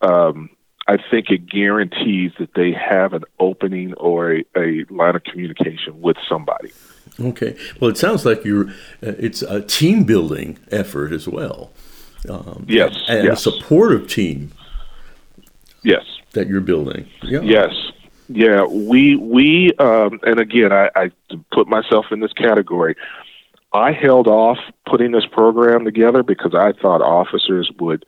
um, 0.02 0.50
I 0.88 0.98
think 1.12 1.30
it 1.30 1.50
guarantees 1.50 2.32
that 2.40 2.54
they 2.56 2.72
have 2.72 3.14
an 3.14 3.24
opening 3.40 3.94
or 3.96 4.32
a, 4.32 4.46
a 4.56 4.86
line 4.90 5.16
of 5.16 5.24
communication 5.24 6.02
with 6.02 6.18
somebody. 6.28 6.72
Okay. 7.20 7.56
Well, 7.80 7.90
it 7.90 7.98
sounds 7.98 8.26
like 8.26 8.44
you're. 8.46 8.70
Uh, 9.06 9.14
it's 9.20 9.42
a 9.42 9.62
team 9.62 10.04
building 10.04 10.58
effort 10.72 11.12
as 11.12 11.28
well. 11.28 11.72
Um, 12.30 12.66
Yes, 12.68 12.98
And 13.08 13.26
yes. 13.26 13.46
a 13.46 13.52
supportive 13.52 14.08
team 14.10 14.52
Yes. 15.84 16.04
that 16.34 16.48
you're 16.48 16.62
building. 16.62 17.08
Yeah. 17.24 17.42
Yes. 17.42 17.74
Yeah, 18.32 18.64
we 18.66 19.16
we 19.16 19.72
um, 19.80 20.20
and 20.24 20.40
again, 20.40 20.72
I, 20.72 20.92
I 20.96 21.12
put 21.52 21.68
myself 21.68 22.08
in 22.12 22.20
this 22.20 22.34
category. 22.34 22.96
I 23.74 23.92
held 23.92 24.28
off 24.28 24.60
putting 24.88 25.12
this 25.14 25.26
program 25.26 25.84
together 25.84 26.22
because 26.22 26.54
I 26.54 26.74
thought 26.74 27.02
officers 27.02 27.72
would 27.80 28.06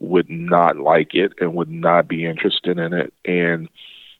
would 0.00 0.28
not 0.28 0.78
like 0.78 1.14
it 1.14 1.32
and 1.40 1.54
would 1.54 1.70
not 1.70 2.08
be 2.08 2.24
interested 2.26 2.78
in 2.80 2.92
it. 2.92 3.12
And 3.24 3.68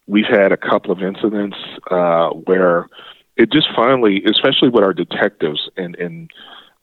we've 0.07 0.27
had 0.29 0.53
a 0.53 0.57
couple 0.57 0.93
of 0.93 1.03
incidents 1.03 1.57
uh, 1.91 2.29
where 2.31 2.89
it 3.41 3.51
just 3.51 3.69
finally, 3.75 4.23
especially 4.27 4.69
with 4.69 4.85
our 4.85 4.93
detectives 4.93 5.71
and 5.77 5.97
and 5.97 6.31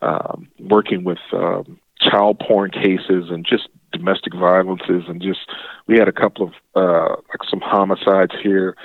um, 0.01 0.47
working 0.59 1.03
with 1.03 1.19
um, 1.31 1.79
child 1.99 2.39
porn 2.39 2.71
cases 2.71 3.29
and 3.29 3.45
just 3.45 3.69
domestic 3.91 4.33
violences 4.33 5.03
and 5.07 5.21
just 5.21 5.39
we 5.87 5.97
had 5.97 6.07
a 6.07 6.11
couple 6.11 6.47
of 6.47 6.53
uh, 6.75 7.15
like 7.29 7.47
some 7.49 7.61
homicides 7.61 8.33
here 8.41 8.75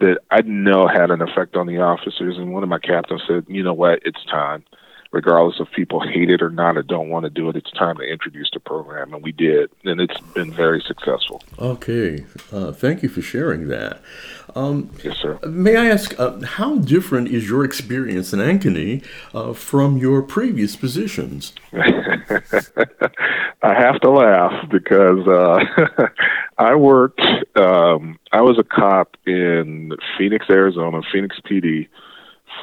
that 0.00 0.18
I 0.30 0.40
know 0.42 0.86
had 0.86 1.10
an 1.10 1.20
effect 1.20 1.56
on 1.56 1.66
the 1.66 1.78
officers. 1.78 2.38
And 2.38 2.52
one 2.52 2.62
of 2.62 2.68
my 2.68 2.78
captains 2.78 3.22
said, 3.28 3.44
"You 3.46 3.62
know 3.62 3.74
what? 3.74 4.00
It's 4.06 4.24
time, 4.24 4.64
regardless 5.12 5.60
if 5.60 5.70
people 5.72 6.00
hate 6.00 6.30
it 6.30 6.40
or 6.40 6.50
not 6.50 6.78
or 6.78 6.82
don't 6.82 7.10
want 7.10 7.24
to 7.24 7.30
do 7.30 7.50
it. 7.50 7.56
It's 7.56 7.70
time 7.72 7.98
to 7.98 8.04
introduce 8.04 8.50
the 8.52 8.60
program." 8.60 9.12
And 9.12 9.22
we 9.22 9.32
did, 9.32 9.70
and 9.84 10.00
it's 10.00 10.20
been 10.34 10.52
very 10.52 10.80
successful. 10.80 11.42
Okay. 11.58 12.24
Uh, 12.50 12.72
thank 12.72 13.02
you 13.02 13.10
for 13.10 13.20
sharing 13.20 13.68
that. 13.68 14.00
Um, 14.54 14.90
Yes, 15.04 15.16
sir. 15.20 15.38
may 15.46 15.76
I 15.76 15.86
ask, 15.86 16.18
uh, 16.18 16.40
how 16.40 16.76
different 16.78 17.28
is 17.28 17.48
your 17.48 17.64
experience 17.64 18.32
in 18.32 18.40
Ankeny 18.40 19.04
uh, 19.34 19.52
from 19.52 19.98
your 19.98 20.22
previous 20.22 20.76
positions? 20.76 21.52
I 21.72 22.40
have 23.74 24.00
to 24.00 24.10
laugh 24.10 24.68
because 24.70 25.26
uh, 25.26 26.08
I 26.58 26.74
worked. 26.74 27.20
Um, 27.56 28.18
I 28.32 28.40
was 28.40 28.58
a 28.58 28.64
cop 28.64 29.16
in 29.26 29.92
Phoenix, 30.16 30.46
Arizona, 30.50 31.00
Phoenix 31.12 31.36
PD, 31.48 31.88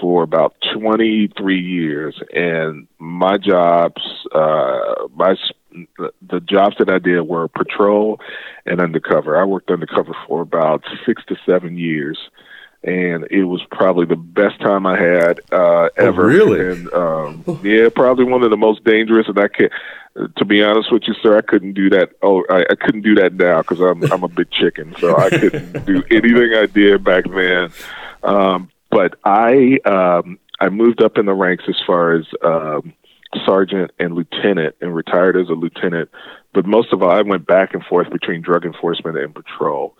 for 0.01 0.24
about 0.24 0.56
23 0.74 1.60
years, 1.60 2.20
and 2.34 2.88
my 3.00 3.38
jobs, 3.38 4.01
uh, 4.34 5.08
my 5.15 5.36
the 6.22 6.39
jobs 6.39 6.75
that 6.79 6.89
I 6.89 7.00
did 7.00 7.22
were 7.22 7.48
patrol 7.48 8.20
and 8.65 8.79
undercover. 8.82 9.39
I 9.39 9.44
worked 9.44 9.72
undercover 9.72 10.15
for 10.27 10.41
about 10.41 10.84
six 11.05 11.24
to 11.27 11.36
seven 11.46 11.77
years. 11.77 12.17
And 12.84 13.25
it 13.32 13.46
was 13.46 13.63
probably 13.72 14.05
the 14.05 14.15
best 14.15 14.60
time 14.62 14.86
I 14.86 14.96
had 14.96 15.41
uh, 15.51 15.89
ever. 15.98 16.27
really? 16.27 16.72
And 16.72 16.94
um, 16.94 17.44
yeah, 17.63 17.89
probably 17.89 18.25
one 18.25 18.44
of 18.44 18.51
the 18.51 18.58
most 18.58 18.84
dangerous. 18.84 19.27
And 19.27 19.39
I 19.39 19.48
can, 19.48 19.70
to 20.38 20.46
be 20.46 20.63
honest 20.63 20.91
with 20.91 21.03
you, 21.08 21.15
sir, 21.15 21.36
I 21.36 21.41
couldn't 21.41 21.74
do 21.74 21.89
that. 21.89 22.12
Oh, 22.22 22.44
I, 22.48 22.63
I 22.70 22.75
couldn't 22.75 23.01
do 23.01 23.15
that 23.15 23.34
now 23.34 23.63
because 23.63 23.79
I'm 23.79 24.03
I'm 24.12 24.24
a 24.24 24.27
big 24.27 24.51
chicken, 24.51 24.96
so 25.00 25.17
I 25.17 25.29
couldn't 25.32 25.86
do 25.88 26.03
anything 26.12 26.53
I 26.55 26.67
did 26.67 27.03
back 27.03 27.25
then. 27.25 27.72
Um, 28.22 28.70
but 28.91 29.15
I 29.25 29.79
um, 29.86 30.38
I 30.60 30.70
moved 30.70 31.01
up 31.01 31.17
in 31.17 31.25
the 31.25 31.34
ranks 31.34 31.65
as 31.67 31.82
far 31.88 32.13
as 32.13 32.25
um, 32.44 32.94
sergeant 33.46 33.92
and 34.00 34.13
lieutenant, 34.13 34.75
and 34.82 34.94
retired 34.96 35.36
as 35.36 35.50
a 35.50 35.54
lieutenant. 35.54 36.10
But 36.54 36.65
most 36.65 36.94
of 36.94 37.04
all, 37.04 37.12
I 37.12 37.22
went 37.22 37.48
back 37.48 37.74
and 37.74 37.84
forth 37.84 38.10
between 38.12 38.42
drug 38.42 38.65
enforcement 38.65 39.18
and 39.18 39.34
patrol. 39.34 39.98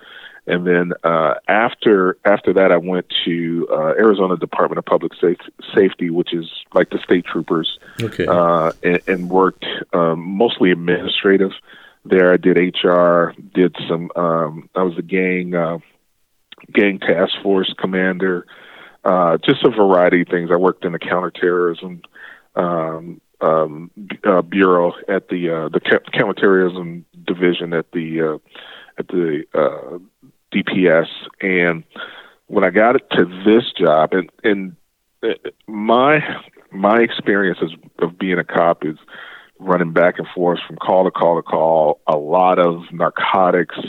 And 0.48 0.66
then 0.66 0.94
uh, 1.04 1.36
after 1.48 2.18
after 2.24 2.54
that, 2.54 2.72
I 2.72 2.78
went 2.78 3.08
to 3.26 3.68
uh, 3.72 3.94
Arizona 3.98 4.38
Department 4.38 4.78
of 4.78 4.86
Public 4.86 5.14
Safe- 5.20 5.38
Safety, 5.74 6.12
which 6.12 6.34
is 6.34 6.46
like 6.74 6.92
the 6.92 7.00
state 7.04 7.26
troopers 7.26 7.80
Okay. 8.02 8.28
uh, 8.28 8.72
and, 8.84 9.02
and 9.08 9.30
worked 9.30 9.66
um, 9.94 10.20
mostly 10.20 10.72
administrative. 10.72 11.52
There, 12.06 12.32
I 12.32 12.38
did 12.38 12.58
HR, 12.58 13.34
did 13.56 13.76
some. 13.90 14.12
Um, 14.16 14.70
I 14.76 14.84
was 14.84 14.96
a 15.00 15.02
gang 15.02 15.56
uh, 15.56 15.80
gang 16.72 17.00
task 17.00 17.34
force 17.42 17.74
commander, 17.80 18.46
uh, 19.04 19.38
just 19.44 19.64
a 19.66 19.72
variety 19.72 20.22
of 20.22 20.28
things. 20.28 20.52
I 20.52 20.58
worked 20.58 20.86
in 20.86 20.92
the 20.92 21.00
counterterrorism 21.00 22.04
um, 22.56 23.20
um, 23.42 23.92
uh, 24.24 24.42
bureau 24.42 24.94
at 25.08 25.30
the 25.30 25.50
uh, 25.50 25.70
the 25.70 25.80
counterterrorism 26.14 27.06
division 27.26 27.74
at 27.74 27.92
the 27.92 28.22
uh, 28.22 28.38
at 28.98 29.08
the 29.08 29.44
uh, 29.54 30.00
DPS, 30.54 31.08
and 31.42 31.84
when 32.48 32.64
I 32.64 32.70
got 32.70 32.94
to 33.12 33.26
this 33.46 33.72
job, 33.78 34.14
and 34.14 34.30
and 34.44 34.76
uh, 35.24 35.50
my 35.68 36.20
my 36.72 37.00
experience 37.00 37.60
of 38.00 38.18
being 38.18 38.40
a 38.40 38.44
cop 38.44 38.86
is 38.86 38.98
running 39.60 39.94
back 39.94 40.20
and 40.20 40.28
forth 40.36 40.60
from 40.68 40.76
call 40.78 41.06
to 41.06 41.12
call 41.12 41.38
to 41.38 41.42
call, 41.42 42.02
a 42.08 42.18
lot 42.18 42.60
of 42.60 42.84
narcotics 42.92 43.80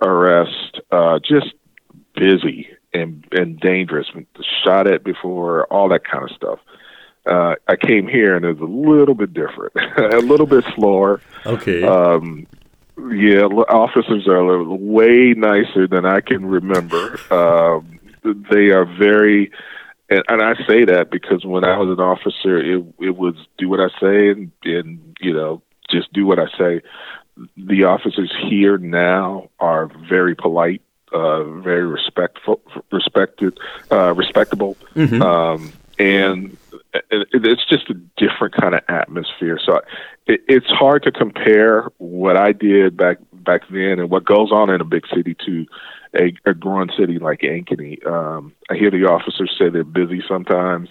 arrest, 0.00 0.80
uh, 0.90 1.18
just 1.18 1.54
busy 2.14 2.68
and 2.92 3.24
and 3.32 3.60
dangerous, 3.60 4.08
shot 4.64 4.86
at 4.86 5.04
before, 5.04 5.66
all 5.66 5.88
that 5.88 6.04
kind 6.04 6.24
of 6.24 6.30
stuff. 6.36 6.58
Uh, 7.26 7.56
I 7.66 7.76
came 7.76 8.06
here 8.06 8.36
and 8.36 8.44
it 8.44 8.58
was 8.58 8.70
a 8.70 8.72
little 8.72 9.14
bit 9.14 9.34
different, 9.34 9.72
a 9.96 10.18
little 10.18 10.46
bit 10.46 10.64
slower. 10.74 11.20
okay. 11.44 11.82
Um, 11.82 12.46
yeah, 13.12 13.42
officers 13.42 14.26
are 14.26 14.36
a 14.36 14.46
little- 14.46 14.78
way 14.78 15.34
nicer 15.36 15.86
than 15.86 16.06
I 16.06 16.20
can 16.20 16.46
remember. 16.46 17.18
Um, 17.30 17.98
they 18.50 18.70
are 18.70 18.84
very, 18.84 19.50
and, 20.08 20.22
and 20.28 20.42
I 20.42 20.54
say 20.66 20.84
that 20.84 21.10
because 21.10 21.44
when 21.44 21.64
I 21.64 21.76
was 21.78 21.88
an 21.90 22.02
officer, 22.02 22.58
it 22.58 22.84
it 23.00 23.16
was 23.16 23.34
do 23.58 23.68
what 23.68 23.80
I 23.80 23.88
say 24.00 24.30
and 24.30 24.50
and 24.64 25.16
you 25.20 25.32
know 25.32 25.62
just 25.90 26.12
do 26.12 26.26
what 26.26 26.38
I 26.38 26.46
say. 26.58 26.82
The 27.56 27.84
officers 27.84 28.32
here 28.48 28.78
now 28.78 29.50
are 29.60 29.90
very 30.08 30.34
polite, 30.34 30.82
uh, 31.12 31.44
very 31.44 31.86
respectful, 31.86 32.60
respected, 32.90 33.58
uh, 33.92 34.14
respectable, 34.14 34.76
mm-hmm. 34.94 35.22
um, 35.22 35.72
and 35.98 36.56
it's 37.10 37.66
just 37.66 37.88
a 37.90 37.94
different 38.16 38.54
kind 38.54 38.74
of 38.74 38.82
atmosphere. 38.88 39.58
So 39.64 39.80
it, 40.26 40.40
it's 40.48 40.66
hard 40.66 41.02
to 41.04 41.12
compare 41.12 41.90
what 41.98 42.36
I 42.36 42.52
did 42.52 42.96
back 42.96 43.18
back 43.32 43.62
then 43.70 43.98
and 44.00 44.10
what 44.10 44.24
goes 44.24 44.50
on 44.52 44.70
in 44.70 44.80
a 44.80 44.84
big 44.84 45.04
city 45.14 45.36
to 45.46 45.66
a, 46.14 46.34
a 46.50 46.54
growing 46.54 46.90
city 46.98 47.18
like 47.18 47.40
Ankeny. 47.40 48.04
Um, 48.06 48.52
I 48.70 48.74
hear 48.74 48.90
the 48.90 49.06
officers 49.06 49.54
say 49.58 49.68
they're 49.68 49.84
busy 49.84 50.22
sometimes, 50.26 50.88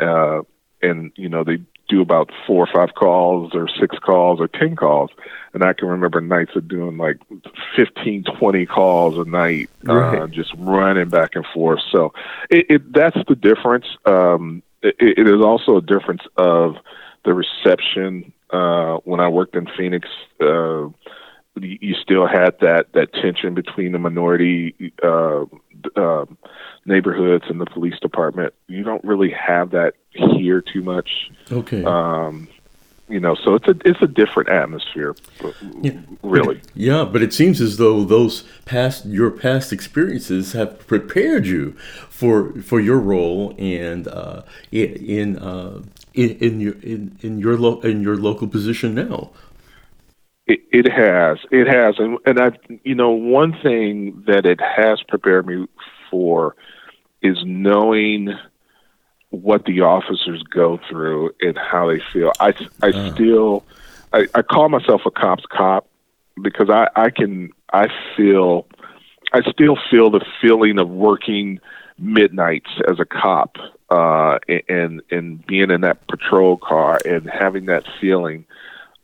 uh, 0.00 0.40
and 0.80 1.12
you 1.16 1.28
know 1.28 1.44
they 1.44 1.58
do 1.92 2.00
about 2.00 2.30
four 2.46 2.64
or 2.64 2.72
five 2.72 2.94
calls 2.94 3.54
or 3.54 3.68
six 3.68 3.98
calls 3.98 4.40
or 4.40 4.48
10 4.48 4.76
calls. 4.76 5.10
And 5.52 5.62
I 5.62 5.74
can 5.74 5.88
remember 5.88 6.20
nights 6.20 6.56
of 6.56 6.66
doing 6.66 6.96
like 6.96 7.18
15, 7.76 8.24
20 8.24 8.66
calls 8.66 9.18
a 9.18 9.28
night, 9.28 9.68
uh, 9.86 9.94
right. 9.94 10.22
uh, 10.22 10.26
just 10.26 10.54
running 10.56 11.10
back 11.10 11.32
and 11.34 11.44
forth. 11.52 11.80
So 11.90 12.14
it, 12.48 12.66
it 12.70 12.92
that's 12.92 13.18
the 13.28 13.36
difference. 13.36 13.86
Um, 14.06 14.62
it, 14.82 14.94
it 14.98 15.28
is 15.28 15.42
also 15.42 15.76
a 15.76 15.82
difference 15.82 16.22
of 16.36 16.76
the 17.24 17.34
reception. 17.34 18.32
Uh, 18.50 18.96
when 19.04 19.20
I 19.20 19.28
worked 19.28 19.54
in 19.54 19.66
Phoenix, 19.76 20.08
uh, 20.40 20.88
you 21.60 21.94
still 21.94 22.26
had 22.26 22.58
that 22.60 22.92
that 22.92 23.12
tension 23.14 23.54
between 23.54 23.92
the 23.92 23.98
minority 23.98 24.92
uh, 25.02 25.44
uh, 25.96 26.24
neighborhoods 26.86 27.44
and 27.48 27.60
the 27.60 27.66
police 27.66 27.98
department. 28.00 28.54
You 28.68 28.82
don't 28.82 29.04
really 29.04 29.30
have 29.30 29.70
that 29.70 29.94
here 30.12 30.62
too 30.62 30.82
much. 30.82 31.30
Okay. 31.50 31.84
Um, 31.84 32.48
you 33.08 33.20
know, 33.20 33.34
so 33.34 33.54
it's 33.54 33.68
a 33.68 33.74
it's 33.84 34.00
a 34.00 34.06
different 34.06 34.48
atmosphere, 34.48 35.14
yeah. 35.82 35.98
really. 36.22 36.62
Yeah, 36.74 37.04
but 37.04 37.20
it 37.20 37.34
seems 37.34 37.60
as 37.60 37.76
though 37.76 38.04
those 38.04 38.44
past 38.64 39.04
your 39.04 39.30
past 39.30 39.70
experiences 39.70 40.52
have 40.52 40.86
prepared 40.86 41.46
you 41.46 41.72
for 42.08 42.54
for 42.62 42.80
your 42.80 42.98
role 42.98 43.54
and 43.58 44.08
uh, 44.08 44.42
in 44.70 45.36
uh, 45.36 45.82
in 46.14 46.30
in 46.38 46.60
your 46.60 46.74
in, 46.80 47.18
in 47.20 47.38
your 47.38 47.58
lo- 47.58 47.80
in 47.80 48.02
your 48.02 48.16
local 48.16 48.48
position 48.48 48.94
now. 48.94 49.30
It, 50.46 50.60
it 50.72 50.90
has, 50.90 51.38
it 51.50 51.68
has, 51.68 51.94
and 51.98 52.18
and 52.26 52.40
I, 52.40 52.50
you 52.84 52.96
know, 52.96 53.10
one 53.10 53.56
thing 53.62 54.24
that 54.26 54.44
it 54.44 54.60
has 54.60 55.00
prepared 55.02 55.46
me 55.46 55.66
for 56.10 56.56
is 57.22 57.38
knowing 57.44 58.36
what 59.30 59.64
the 59.64 59.80
officers 59.80 60.42
go 60.42 60.78
through 60.90 61.30
and 61.40 61.56
how 61.56 61.88
they 61.88 62.00
feel. 62.12 62.32
I, 62.40 62.54
I 62.82 62.88
uh. 62.88 63.14
still, 63.14 63.64
I, 64.12 64.26
I 64.34 64.42
call 64.42 64.68
myself 64.68 65.02
a 65.06 65.10
cop's 65.10 65.44
cop 65.50 65.88
because 66.42 66.68
I, 66.68 66.88
I 66.96 67.10
can, 67.10 67.50
I 67.72 67.88
feel, 68.16 68.66
I 69.32 69.40
still 69.50 69.78
feel 69.90 70.10
the 70.10 70.24
feeling 70.40 70.78
of 70.78 70.88
working 70.88 71.60
midnights 71.98 72.70
as 72.88 72.98
a 72.98 73.04
cop 73.04 73.56
uh, 73.90 74.38
and 74.68 75.02
and 75.10 75.46
being 75.46 75.70
in 75.70 75.82
that 75.82 76.06
patrol 76.08 76.56
car 76.56 76.98
and 77.04 77.30
having 77.30 77.66
that 77.66 77.84
feeling 78.00 78.44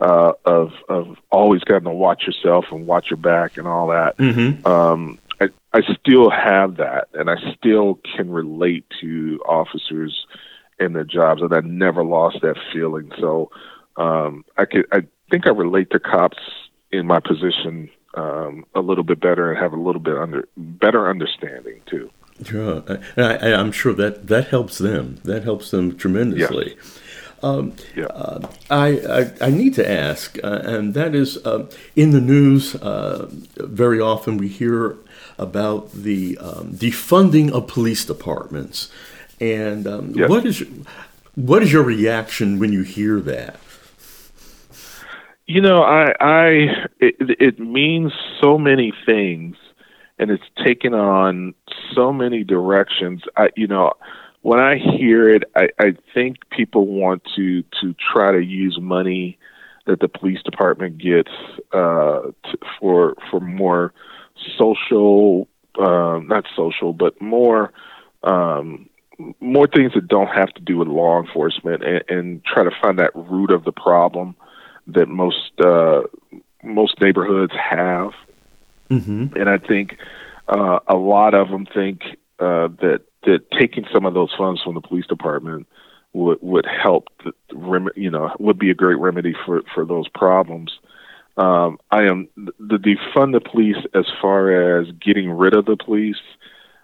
uh, 0.00 0.33
of 0.45 0.73
of 0.88 1.17
always 1.31 1.62
having 1.67 1.85
to 1.85 1.90
watch 1.90 2.25
yourself 2.26 2.67
and 2.71 2.87
watch 2.87 3.11
your 3.11 3.17
back 3.17 3.57
and 3.57 3.67
all 3.67 3.88
that. 3.88 4.17
Mm-hmm. 4.19 4.67
Um, 4.67 5.19
I, 5.40 5.49
I 5.73 5.81
still 6.00 6.31
have 6.31 6.76
that, 6.76 7.09
and 7.14 7.31
I 7.31 7.37
still 7.57 8.00
can 8.17 8.31
relate 8.31 8.85
to 9.00 9.40
officers 9.47 10.26
in 10.78 10.93
their 10.93 11.05
jobs, 11.05 11.43
and 11.43 11.52
I 11.52 11.61
never 11.61 12.05
lost 12.05 12.38
that 12.43 12.57
feeling. 12.73 13.11
So 13.19 13.50
um, 13.97 14.45
I 14.57 14.64
could, 14.64 14.87
I 14.93 15.02
think 15.31 15.47
I 15.47 15.50
relate 15.50 15.90
to 15.90 16.00
cops 16.00 16.38
in 16.93 17.07
my 17.07 17.21
position 17.21 17.90
um, 18.14 18.64
a 18.75 18.81
little 18.81 19.05
bit 19.05 19.21
better 19.21 19.50
and 19.50 19.61
have 19.61 19.73
a 19.73 19.81
little 19.81 20.00
bit 20.00 20.17
under 20.17 20.49
better 20.57 21.09
understanding 21.09 21.81
too. 21.87 22.11
Sure, 22.45 22.85
and 22.87 23.26
I, 23.26 23.49
am 23.49 23.73
sure 23.73 23.93
that 23.95 24.28
that 24.28 24.49
helps 24.49 24.78
them. 24.78 25.21
That 25.25 25.43
helps 25.43 25.73
them 25.73 25.97
tremendously. 25.97 26.77
Yes. 26.77 27.01
Um, 27.42 27.74
yeah. 27.94 28.07
Uh, 28.07 28.48
I, 28.68 28.87
I, 28.87 29.46
I 29.46 29.51
need 29.51 29.74
to 29.74 29.88
ask, 29.88 30.38
uh, 30.42 30.61
and 30.64 30.94
that 30.94 31.14
is 31.14 31.37
uh, 31.46 31.66
in 31.94 32.11
the 32.11 32.20
news. 32.20 32.74
Uh, 32.74 33.29
very 33.57 34.01
often 34.01 34.38
we 34.38 34.48
hear 34.48 34.96
about 35.38 35.92
the 35.92 36.37
um, 36.38 36.72
defunding 36.72 37.51
of 37.53 37.68
police 37.68 38.05
departments. 38.05 38.90
And 39.40 39.87
um, 39.87 40.12
yes. 40.14 40.29
what 40.29 40.44
is 40.44 40.64
what 41.37 41.62
is 41.62 41.72
your 41.72 41.85
reaction 41.85 42.59
when 42.59 42.72
you 42.72 42.83
hear 42.83 43.20
that? 43.20 43.61
You 45.46 45.61
know, 45.61 45.83
I, 45.83 46.12
I 46.20 46.46
it, 46.98 47.16
it 47.20 47.59
means 47.61 48.12
so 48.40 48.59
many 48.59 48.92
things, 49.07 49.57
and 50.18 50.31
it's 50.31 50.44
taken 50.66 50.92
on 50.92 51.55
so 51.94 52.12
many 52.12 52.42
directions. 52.42 53.22
I, 53.37 53.51
you 53.57 53.68
know, 53.68 53.92
when 54.49 54.61
I 54.61 54.79
hear 54.79 55.29
it, 55.29 55.45
I, 55.55 55.69
I 55.79 55.95
think 56.15 56.39
people 56.49 56.87
want 56.87 57.23
to 57.37 57.63
to 57.83 57.95
try 58.13 58.33
to 58.33 58.43
use 58.43 58.79
money 58.81 59.39
that 59.85 60.01
the 60.01 60.09
police 60.09 60.43
department 60.43 60.97
gets 60.97 61.31
uh, 61.75 62.23
to, 62.45 62.59
for 62.81 63.15
for 63.31 63.41
more 63.41 63.93
social, 64.57 65.49
uh, 65.79 66.21
not 66.25 66.47
social, 66.57 66.95
but 66.95 67.21
more 67.21 67.75
um, 68.23 68.89
more 69.41 69.67
things 69.67 69.93
that 69.93 70.09
don't 70.09 70.29
have 70.29 70.49
to 70.55 70.63
do 70.63 70.79
with 70.79 70.89
law 70.89 71.21
enforcement, 71.21 71.85
and, 71.85 72.03
and 72.09 72.45
try 72.47 72.65
to 72.65 72.71
find 72.81 72.99
that 72.99 73.15
root 73.15 73.51
of 73.51 73.65
the 73.65 73.73
problem 73.73 74.35
that 74.87 75.09
most 75.09 75.53
uh, 75.63 76.01
most 76.63 76.99
neighborhoods 77.03 77.53
have. 77.53 78.13
Mm-hmm. 78.89 79.37
And 79.39 79.51
I 79.51 79.59
think 79.59 79.99
uh, 80.49 80.79
a 80.89 80.97
lot 80.97 81.35
of 81.35 81.51
them 81.51 81.67
think 81.67 82.01
uh, 82.40 82.68
that 82.81 83.03
that 83.24 83.51
taking 83.59 83.85
some 83.92 84.07
of 84.07 84.14
those 84.14 84.33
funds 84.37 84.62
from 84.62 84.74
the 84.74 84.81
police 84.81 85.07
department 85.07 85.66
would 86.12 86.38
would 86.40 86.66
help 86.66 87.09
the, 87.24 87.90
you 87.96 88.11
know 88.11 88.31
would 88.38 88.59
be 88.59 88.70
a 88.70 88.74
great 88.74 88.98
remedy 88.98 89.35
for 89.44 89.62
for 89.74 89.85
those 89.85 90.09
problems 90.09 90.79
um, 91.38 91.79
I 91.92 92.03
am 92.03 92.29
the 92.37 92.79
defund 92.79 93.33
the 93.33 93.40
police 93.40 93.77
as 93.94 94.07
far 94.20 94.81
as 94.81 94.88
getting 95.01 95.31
rid 95.31 95.57
of 95.57 95.66
the 95.66 95.77
police. 95.77 96.16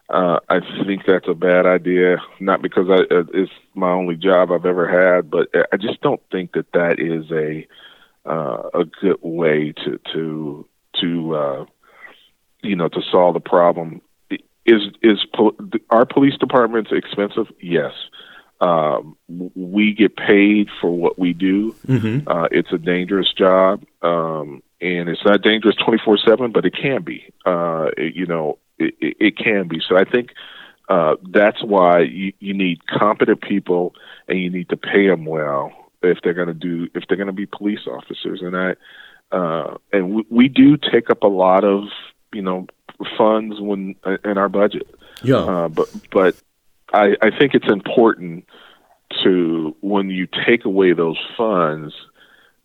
Uh, 0.08 0.38
I 0.48 0.60
think 0.86 1.02
that's 1.06 1.26
a 1.26 1.34
bad 1.34 1.66
idea. 1.66 2.18
Not 2.38 2.62
because 2.62 2.86
I, 2.88 3.02
uh, 3.12 3.24
it's 3.34 3.50
my 3.74 3.90
only 3.90 4.14
job 4.14 4.52
I've 4.52 4.64
ever 4.64 4.86
had, 4.86 5.28
but 5.28 5.48
I 5.72 5.76
just 5.76 6.00
don't 6.02 6.20
think 6.30 6.52
that 6.52 6.70
that 6.72 7.00
is 7.00 7.30
a 7.32 7.66
uh, 8.30 8.70
a 8.72 8.84
good 8.84 9.18
way 9.22 9.72
to 9.84 9.98
to 10.12 10.68
to 11.00 11.34
uh, 11.34 11.64
you 12.62 12.76
know 12.76 12.88
to 12.88 13.02
solve 13.10 13.34
the 13.34 13.40
problem. 13.40 14.02
Is 14.66 14.83
is 15.03 15.24
po- 15.35 15.57
our 15.90 16.07
police 16.07 16.37
departments 16.38 16.90
expensive? 16.92 17.46
Yes. 17.61 17.92
Um, 18.61 19.16
we 19.29 19.92
get 19.92 20.16
paid 20.16 20.68
for 20.81 20.90
what 20.90 21.18
we 21.18 21.33
do. 21.35 21.74
Mm-hmm. 21.87 22.27
Uh, 22.27 22.48
it's 22.50 22.72
a 22.72 22.79
dangerous 22.79 23.31
job, 23.33 23.85
um, 24.00 24.62
and 24.81 25.09
it's 25.09 25.24
not 25.24 25.42
dangerous 25.42 25.77
twenty 25.77 26.00
four 26.03 26.16
seven, 26.16 26.53
but 26.53 26.64
it 26.64 26.74
can 26.74 27.03
be. 27.03 27.24
Uh, 27.44 27.90
it, 27.96 28.14
you 28.14 28.27
know, 28.27 28.59
it, 28.79 28.94
it, 29.00 29.16
it, 29.20 29.37
can 29.37 29.68
be. 29.68 29.83
So 29.87 29.98
I 29.98 30.05
think 30.05 30.31
uh, 30.88 31.16
that's 31.31 31.62
why 31.62 32.00
you, 32.00 32.33
you 32.38 32.55
need 32.55 32.87
competent 32.87 33.42
people, 33.42 33.94
and 34.29 34.38
you 34.38 34.48
need 34.48 34.68
to 34.70 34.77
pay 34.77 35.09
them 35.09 35.27
well 35.27 35.72
if 36.03 36.18
they're 36.22 36.33
going 36.33 36.48
to 36.48 36.55
do 36.55 36.88
if 36.94 37.05
they're 37.09 37.16
going 37.16 37.27
to 37.27 37.33
be 37.33 37.46
police 37.46 37.87
officers. 37.87 38.40
And 38.40 38.57
I 38.57 38.77
uh, 39.35 39.77
and 39.92 40.14
we, 40.14 40.27
we 40.31 40.48
do 40.48 40.77
take 40.77 41.11
up 41.11 41.22
a 41.22 41.29
lot 41.29 41.64
of 41.64 41.85
you 42.33 42.42
know 42.42 42.66
funds 43.16 43.61
when 43.61 43.96
in 44.24 44.38
our 44.38 44.48
budget. 44.48 44.88
Yeah. 45.22 45.37
Uh, 45.37 45.68
but 45.68 45.88
but 46.11 46.37
I, 46.92 47.16
I 47.20 47.30
think 47.37 47.54
it's 47.54 47.70
important 47.70 48.46
to 49.22 49.76
when 49.80 50.11
you 50.11 50.26
take 50.46 50.64
away 50.64 50.92
those 50.92 51.18
funds, 51.37 51.94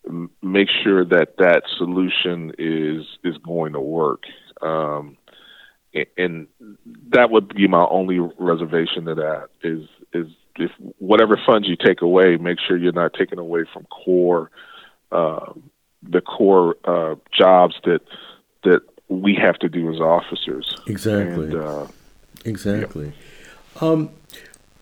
m- 0.08 0.32
make 0.42 0.70
sure 0.84 1.06
that 1.06 1.38
that 1.38 1.64
solution 1.78 2.54
is 2.58 3.06
is 3.24 3.38
going 3.40 3.74
to 3.74 3.80
work. 3.80 4.24
Um, 4.62 5.18
and 6.18 6.48
that 7.10 7.32
would 7.32 7.56
be 7.56 7.68
my 7.68 7.86
only 7.90 8.20
reservation 8.38 9.06
to 9.06 9.16
that 9.16 9.50
is 9.64 9.88
is 10.14 10.28
if 10.56 10.72
whatever 11.00 11.40
funds 11.46 11.68
you 11.68 11.76
take 11.76 12.02
away, 12.02 12.38
make 12.38 12.60
sure 12.60 12.78
you're 12.78 12.92
not 12.92 13.14
taking 13.14 13.40
away 13.40 13.66
from 13.74 13.86
core 13.86 14.52
uh, 15.12 15.54
the 16.04 16.22
core 16.22 16.76
uh, 16.86 17.16
jobs 17.36 17.76
that 17.86 18.02
that 18.64 18.82
we 19.10 19.36
have 19.36 19.58
to 19.60 19.70
do 19.70 19.92
as 19.94 20.00
officers. 20.00 20.76
Exactly. 20.88 21.48
And, 21.48 21.56
uh, 21.56 21.88
exactly. 22.46 23.12
Yeah. 23.82 23.82
Um, 23.82 24.12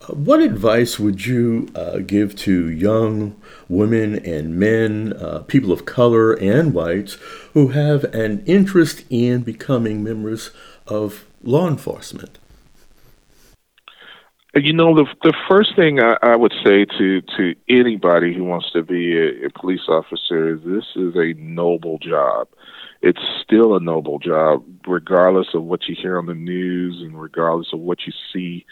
what 0.10 0.42
advice 0.42 1.00
would 1.00 1.26
you 1.26 1.70
uh, 1.76 1.98
give 1.98 2.36
to 2.38 2.70
young 2.70 3.36
women 3.68 4.16
and 4.26 4.56
men, 4.56 5.14
uh, 5.14 5.40
people 5.40 5.72
of 5.72 5.86
color 5.86 6.34
and 6.34 6.74
whites, 6.74 7.18
who 7.54 7.70
have 7.70 8.04
an 8.14 8.44
interest 8.46 9.04
in 9.10 9.42
becoming 9.42 10.04
members 10.04 10.52
of 10.86 11.26
law 11.44 11.68
enforcement? 11.68 12.38
You 14.54 14.74
know, 14.74 14.96
the 14.96 15.06
the 15.24 15.34
first 15.48 15.76
thing 15.76 16.00
I, 16.00 16.18
I 16.24 16.36
would 16.36 16.54
say 16.64 16.86
to 16.86 17.22
to 17.22 17.56
anybody 17.70 18.34
who 18.34 18.44
wants 18.44 18.72
to 18.72 18.82
be 18.82 19.16
a, 19.18 19.48
a 19.48 19.50
police 19.50 19.88
officer 19.88 20.56
is 20.56 20.62
this 20.64 20.86
is 20.96 21.16
a 21.16 21.34
noble 21.38 22.00
job. 22.00 22.48
It's 23.02 23.22
still 23.44 23.76
a 23.76 23.80
noble 23.80 24.20
job, 24.20 24.64
regardless 24.88 25.48
of 25.54 25.64
what 25.64 25.88
you 25.88 25.96
hear 26.00 26.18
on 26.18 26.26
the 26.26 26.34
news 26.34 27.02
and 27.02 27.20
regardless 27.20 27.74
of 27.74 27.80
what 27.80 28.00
you 28.06 28.14
see, 28.34 28.66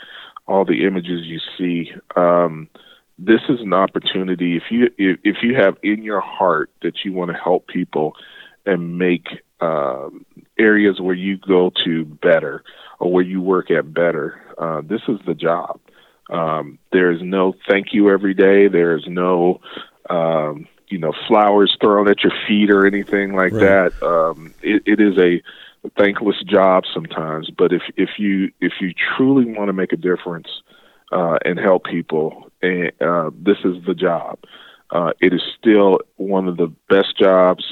all 0.48 0.66
the 0.66 0.86
images 0.86 1.26
you 1.26 1.40
see. 1.58 1.92
Um, 2.16 2.70
this 3.18 3.42
is 3.48 3.62
an 3.62 3.74
opportunity 3.74 4.58
if 4.58 4.64
you 4.70 4.90
if, 4.98 5.20
if 5.24 5.38
you 5.42 5.56
have 5.56 5.78
in 5.84 6.04
your 6.04 6.22
heart 6.22 6.70
that 6.82 7.06
you 7.06 7.14
want 7.14 7.32
to 7.32 7.38
help 7.38 7.68
people 7.68 8.14
and 8.66 8.98
make 8.98 9.28
um, 9.62 10.26
areas 10.60 11.00
where 11.00 11.16
you 11.16 11.38
go 11.38 11.72
to 11.86 12.06
better 12.06 12.64
or 13.00 13.12
where 13.12 13.24
you 13.24 13.42
work 13.42 13.72
at 13.72 13.94
better. 13.94 14.42
Uh, 14.58 14.82
this 14.82 15.02
is 15.08 15.20
the 15.26 15.34
job. 15.34 15.80
Um, 16.30 16.80
there 16.92 17.12
is 17.12 17.22
no 17.22 17.54
thank 17.70 17.88
you 17.94 18.10
every 18.10 18.34
day. 18.34 18.68
There 18.68 18.98
is 18.98 19.04
no, 19.08 19.62
um, 20.10 20.68
you 20.90 20.98
know, 20.98 21.14
flowers 21.28 21.76
thrown 21.82 22.08
at 22.10 22.24
your 22.24 22.34
feet 22.48 22.70
or 22.70 22.86
anything 22.86 23.34
like 23.36 23.54
right. 23.54 23.92
that. 23.92 24.04
Um, 24.04 24.54
it, 24.62 24.84
it 24.86 25.00
is 25.00 25.18
a 25.18 25.42
thankless 25.98 26.42
job 26.44 26.84
sometimes. 26.94 27.50
But 27.50 27.74
if 27.74 27.82
if 27.96 28.10
you 28.18 28.52
if 28.62 28.74
you 28.80 28.94
truly 29.18 29.46
want 29.46 29.70
to 29.70 29.74
make 29.74 29.94
a 29.94 29.98
difference 29.98 30.48
uh, 31.12 31.38
and 31.46 31.60
help 31.60 31.86
people, 31.86 32.52
and 32.62 32.92
uh, 33.02 33.32
this 33.34 33.58
is 33.64 33.84
the 33.86 33.96
job. 33.96 34.40
Uh, 34.92 35.12
it 35.20 35.34
is 35.34 35.42
still 35.60 36.00
one 36.18 36.48
of 36.48 36.58
the 36.58 36.72
best 36.90 37.18
jobs 37.18 37.66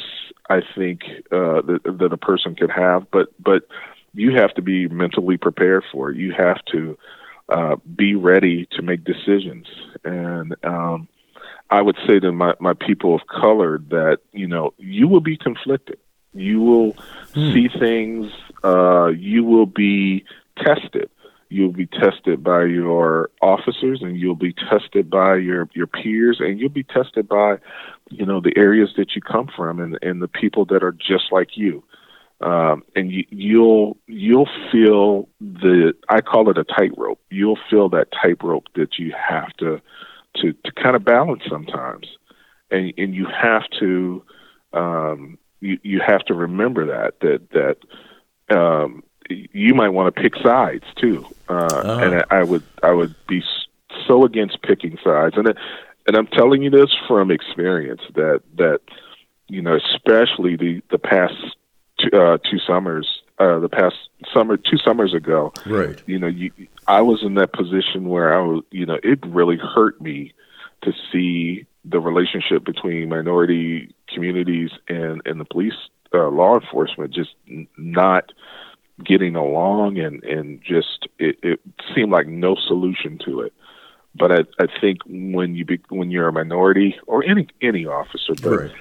I 0.50 0.62
think 0.76 1.02
uh, 1.32 1.62
that, 1.62 1.80
that 2.00 2.12
a 2.12 2.18
person 2.18 2.56
could 2.56 2.72
have, 2.72 3.10
but 3.12 3.30
but 3.42 3.68
you 4.14 4.36
have 4.36 4.54
to 4.56 4.62
be 4.62 4.88
mentally 4.88 5.38
prepared 5.38 5.84
for 5.92 6.12
it. 6.12 6.18
You 6.18 6.34
have 6.34 6.64
to 6.72 6.98
uh, 7.50 7.76
be 7.96 8.16
ready 8.16 8.68
to 8.72 8.82
make 8.82 9.04
decisions. 9.04 9.68
And 10.04 10.56
um, 10.64 11.08
I 11.74 11.82
would 11.82 11.98
say 12.06 12.20
to 12.20 12.32
my, 12.32 12.54
my 12.60 12.74
people 12.74 13.16
of 13.16 13.22
color 13.26 13.80
that 13.90 14.20
you 14.32 14.48
know 14.48 14.76
you 14.78 15.08
will 15.08 15.22
be 15.22 15.38
conflicted. 15.38 15.98
You 16.34 16.62
will 16.62 16.92
hmm. 17.34 17.52
see 17.52 17.68
things. 17.68 18.32
Uh, 18.64 19.08
you 19.08 19.44
will 19.44 19.66
be 19.66 20.24
tested. 20.58 21.10
You'll 21.50 21.74
be 21.74 21.88
tested 21.88 22.44
by 22.44 22.66
your 22.66 23.32
officers, 23.42 24.04
and 24.04 24.16
you'll 24.16 24.36
be 24.36 24.54
tested 24.54 25.10
by 25.10 25.38
your 25.38 25.68
your 25.74 25.88
peers, 25.88 26.38
and 26.40 26.60
you'll 26.60 26.70
be 26.70 26.84
tested 26.84 27.28
by 27.28 27.58
you 28.12 28.26
know 28.26 28.40
the 28.40 28.54
areas 28.56 28.92
that 28.98 29.16
you 29.16 29.22
come 29.22 29.50
from 29.56 29.80
and 29.80 29.98
and 30.04 30.22
the 30.22 30.28
people 30.28 30.66
that 30.66 30.84
are 30.84 30.94
just 30.94 31.32
like 31.32 31.58
you 31.58 31.84
um, 32.42 32.84
and 32.96 33.12
you, 33.12 33.26
you'll 33.30 33.98
you'll 34.06 34.50
feel 34.72 35.30
the 35.40 35.94
I 36.10 36.22
call 36.22 36.50
it 36.50 36.58
a 36.58 36.64
tightrope. 36.64 37.20
You'll 37.32 37.60
feel 37.70 37.90
that 37.90 38.10
tightrope 38.12 38.68
that 38.76 39.00
you 39.00 39.14
have 39.18 39.52
to 39.58 39.82
to 40.38 40.54
to 40.54 40.72
kind 40.72 40.96
of 40.96 41.04
balance 41.04 41.44
sometimes, 41.50 42.08
and 42.72 42.94
and 42.98 43.14
you 43.14 43.26
have 43.26 43.64
to 43.80 44.24
um, 44.74 45.38
you 45.60 45.80
you 45.84 46.02
have 46.06 46.24
to 46.26 46.34
remember 46.34 46.86
that 46.88 47.20
that 47.22 47.78
that 48.50 48.56
um, 48.56 49.04
you 49.30 49.74
might 49.74 49.90
want 49.90 50.14
to 50.14 50.22
pick 50.22 50.36
sides 50.36 50.86
too, 50.96 51.26
uh, 51.50 51.82
oh. 51.84 52.00
and 52.00 52.16
I, 52.16 52.40
I 52.40 52.44
would 52.44 52.64
I 52.82 52.92
would 52.92 53.16
be 53.28 53.44
so 54.08 54.26
against 54.26 54.62
picking 54.62 54.98
sides, 55.04 55.36
and 55.38 55.54
and 56.08 56.18
I'm 56.18 56.28
telling 56.28 56.64
you 56.64 56.70
this 56.70 56.94
from 57.08 57.32
experience 57.32 58.02
that 58.16 58.42
that 58.58 58.82
you 59.48 59.62
know, 59.62 59.78
especially 59.78 60.56
the 60.56 60.82
the 60.90 60.98
past 60.98 61.34
two, 62.00 62.18
uh, 62.18 62.38
two 62.50 62.60
summers, 62.60 63.08
uh, 63.40 63.60
the 63.60 63.70
past 63.70 63.96
summer, 64.34 64.58
two 64.58 64.78
summers 64.78 65.14
ago. 65.14 65.54
Right. 65.66 66.00
You 66.06 66.20
know, 66.20 66.28
you, 66.28 66.52
I 66.88 67.02
was 67.02 67.24
in 67.24 67.36
that 67.36 67.54
position 67.54 68.10
where 68.10 68.34
I 68.34 68.42
was, 68.42 68.64
you 68.72 68.86
know, 68.86 69.00
it 69.04 69.20
really 69.26 69.58
hurt 69.58 70.00
me 70.02 70.34
to 70.84 70.92
see 71.12 71.66
the 71.86 72.00
relationship 72.00 72.64
between 72.64 73.10
minority 73.10 73.94
communities 74.14 74.70
and 74.88 75.22
and 75.26 75.40
the 75.40 75.46
police, 75.46 75.74
uh, 76.14 76.30
law 76.30 76.60
enforcement, 76.60 77.14
just 77.14 77.32
n- 77.50 77.68
not 77.78 78.32
getting 79.04 79.36
along, 79.36 79.98
and 79.98 80.24
and 80.24 80.62
just 80.62 81.08
it, 81.20 81.38
it 81.42 81.60
seemed 81.96 82.12
like 82.12 82.28
no 82.28 82.56
solution 82.56 83.20
to 83.26 83.42
it. 83.42 83.54
But 84.16 84.32
I, 84.32 84.40
I 84.60 84.68
think 84.80 85.00
when 85.08 85.56
you 85.56 85.66
be, 85.66 85.80
when 85.90 86.12
you're 86.12 86.28
a 86.28 86.34
minority 86.34 86.96
or 87.08 87.24
any 87.24 87.48
any 87.62 87.86
officer, 87.86 88.36
but 88.42 88.50
right. 88.50 88.72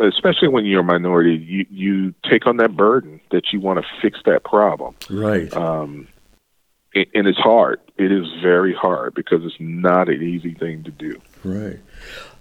Especially 0.00 0.48
when 0.48 0.64
you're 0.64 0.80
a 0.80 0.84
minority, 0.84 1.36
you 1.36 1.66
you 1.70 2.14
take 2.28 2.46
on 2.46 2.56
that 2.58 2.76
burden 2.76 3.20
that 3.30 3.52
you 3.52 3.60
want 3.60 3.78
to 3.78 3.86
fix 4.00 4.18
that 4.24 4.44
problem. 4.44 4.94
Right. 5.10 5.52
Um, 5.54 6.08
and 6.94 7.26
it's 7.26 7.38
hard. 7.38 7.80
It 7.96 8.12
is 8.12 8.26
very 8.40 8.72
hard 8.72 9.14
because 9.14 9.44
it's 9.44 9.56
not 9.58 10.08
an 10.08 10.22
easy 10.22 10.54
thing 10.54 10.84
to 10.84 10.90
do. 10.90 11.20
Right. 11.42 11.80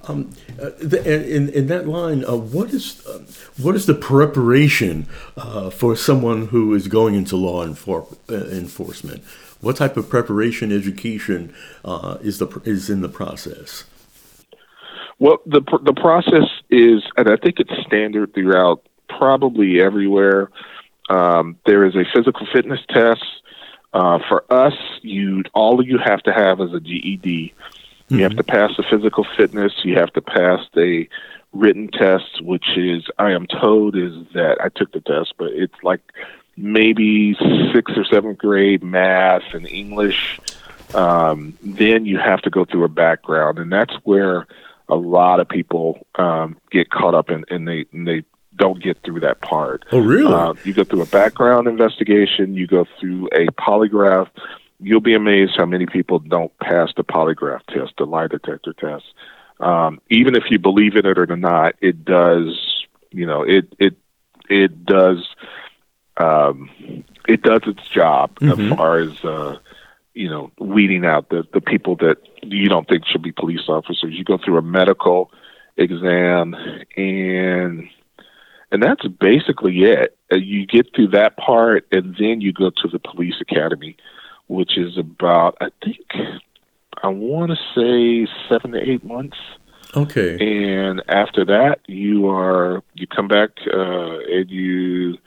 Um, 0.03 0.31
uh, 0.61 0.71
the, 0.79 1.01
in, 1.35 1.49
in 1.49 1.67
that 1.67 1.87
line, 1.87 2.25
uh, 2.25 2.35
what 2.35 2.69
is 2.69 3.05
uh, 3.05 3.19
what 3.61 3.75
is 3.75 3.85
the 3.85 3.93
preparation 3.95 5.07
uh, 5.37 5.69
for 5.69 5.95
someone 5.95 6.47
who 6.47 6.73
is 6.73 6.87
going 6.87 7.15
into 7.15 7.37
law 7.37 7.65
enfor- 7.65 8.17
uh, 8.29 8.49
enforcement? 8.55 9.23
What 9.61 9.77
type 9.77 9.95
of 9.95 10.09
preparation, 10.09 10.71
education 10.71 11.53
uh, 11.85 12.17
is 12.21 12.39
the 12.39 12.47
is 12.65 12.89
in 12.89 13.01
the 13.01 13.09
process? 13.09 13.85
Well, 15.23 15.37
the 15.45 15.61
the 15.83 15.93
process 15.93 16.49
is, 16.69 17.01
and 17.15 17.29
I 17.29 17.37
think 17.37 17.61
it's 17.61 17.71
standard 17.87 18.33
throughout 18.33 18.85
probably 19.07 19.79
everywhere. 19.79 20.51
Um, 21.09 21.57
there 21.65 21.85
is 21.85 21.95
a 21.95 22.03
physical 22.13 22.45
fitness 22.51 22.81
test. 22.89 23.23
Uh, 23.93 24.19
for 24.27 24.43
us, 24.51 24.73
you 25.01 25.43
all 25.53 25.81
you 25.81 25.97
have 25.97 26.21
to 26.23 26.33
have 26.33 26.59
is 26.59 26.73
a 26.73 26.81
GED. 26.81 27.29
You 27.29 27.53
mm-hmm. 28.09 28.19
have 28.19 28.35
to 28.35 28.43
pass 28.43 28.71
the 28.75 28.83
physical 28.83 29.25
fitness. 29.37 29.71
You 29.85 29.95
have 29.95 30.11
to 30.11 30.21
pass 30.21 30.59
a 30.75 31.07
written 31.53 31.87
test, 31.87 32.41
which 32.41 32.77
is 32.77 33.05
I 33.17 33.31
am 33.31 33.47
told 33.47 33.95
is 33.95 34.11
that 34.33 34.57
I 34.59 34.67
took 34.75 34.91
the 34.91 34.99
test, 34.99 35.35
but 35.37 35.53
it's 35.53 35.81
like 35.83 36.01
maybe 36.57 37.33
sixth 37.73 37.95
or 37.95 38.03
seventh 38.03 38.39
grade 38.39 38.83
math 38.83 39.53
and 39.53 39.65
English. 39.69 40.41
Um, 40.93 41.57
then 41.63 42.05
you 42.05 42.17
have 42.17 42.41
to 42.41 42.49
go 42.49 42.65
through 42.65 42.83
a 42.83 42.89
background, 42.89 43.57
and 43.57 43.71
that's 43.71 43.95
where 44.03 44.47
a 44.89 44.95
lot 44.95 45.39
of 45.39 45.47
people 45.47 46.05
um, 46.15 46.57
get 46.71 46.89
caught 46.89 47.15
up 47.15 47.29
in, 47.29 47.45
and 47.49 47.67
they 47.67 47.85
and 47.91 48.07
they 48.07 48.23
don't 48.55 48.81
get 48.81 49.01
through 49.03 49.21
that 49.21 49.41
part. 49.41 49.85
Oh, 49.91 49.99
really? 49.99 50.33
Uh, 50.33 50.53
you 50.63 50.73
go 50.73 50.83
through 50.83 51.01
a 51.01 51.07
background 51.07 51.67
investigation. 51.67 52.53
You 52.53 52.67
go 52.67 52.85
through 52.99 53.27
a 53.27 53.47
polygraph. 53.59 54.29
You'll 54.79 55.01
be 55.01 55.15
amazed 55.15 55.53
how 55.57 55.65
many 55.65 55.85
people 55.85 56.19
don't 56.19 56.55
pass 56.59 56.89
the 56.95 57.03
polygraph 57.03 57.61
test, 57.67 57.93
the 57.97 58.05
lie 58.05 58.27
detector 58.27 58.73
test. 58.73 59.05
Um, 59.59 60.01
even 60.09 60.35
if 60.35 60.43
you 60.49 60.59
believe 60.59 60.95
in 60.95 61.05
it 61.05 61.17
or 61.17 61.37
not, 61.37 61.75
it 61.81 62.03
does. 62.05 62.85
You 63.11 63.25
know, 63.25 63.43
it 63.43 63.73
it 63.79 63.95
it 64.49 64.85
does 64.85 65.25
um, 66.17 66.69
it 67.27 67.41
does 67.41 67.61
its 67.65 67.87
job 67.87 68.35
mm-hmm. 68.35 68.71
as 68.71 68.77
far 68.77 68.97
as 68.99 69.23
uh, 69.23 69.57
you 70.13 70.29
know 70.29 70.51
weeding 70.59 71.05
out 71.05 71.29
the 71.29 71.43
the 71.53 71.61
people 71.61 71.95
that 71.97 72.17
you 72.41 72.69
don't 72.69 72.87
think 72.87 73.05
should 73.05 73.21
be 73.23 73.31
police 73.31 73.67
officers. 73.67 74.13
You 74.13 74.23
go 74.23 74.37
through 74.37 74.57
a 74.57 74.61
medical 74.61 75.31
exam 75.77 76.55
and 76.95 77.89
and 78.73 78.81
that's 78.81 79.05
basically 79.07 79.83
it. 79.83 80.17
Uh, 80.31 80.37
you 80.37 80.65
get 80.65 80.87
through 80.95 81.09
that 81.09 81.37
part, 81.37 81.85
and 81.91 82.15
then 82.17 82.41
you 82.41 82.51
go 82.51 82.71
to 82.71 82.87
the 82.91 82.97
police 82.97 83.35
academy, 83.39 83.95
which 84.47 84.77
is 84.77 84.97
about 84.97 85.55
I 85.61 85.69
think 85.83 85.99
I 87.03 87.07
want 87.07 87.51
to 87.51 87.57
say 87.75 88.31
seven 88.49 88.71
to 88.71 88.79
eight 88.79 89.03
months. 89.03 89.37
Okay. 89.95 90.37
And 90.39 91.03
after 91.07 91.45
that, 91.45 91.81
you 91.85 92.27
are 92.29 92.81
you 92.95 93.05
come 93.05 93.27
back 93.27 93.51
uh, 93.71 94.17
and 94.19 94.49
you 94.49 95.17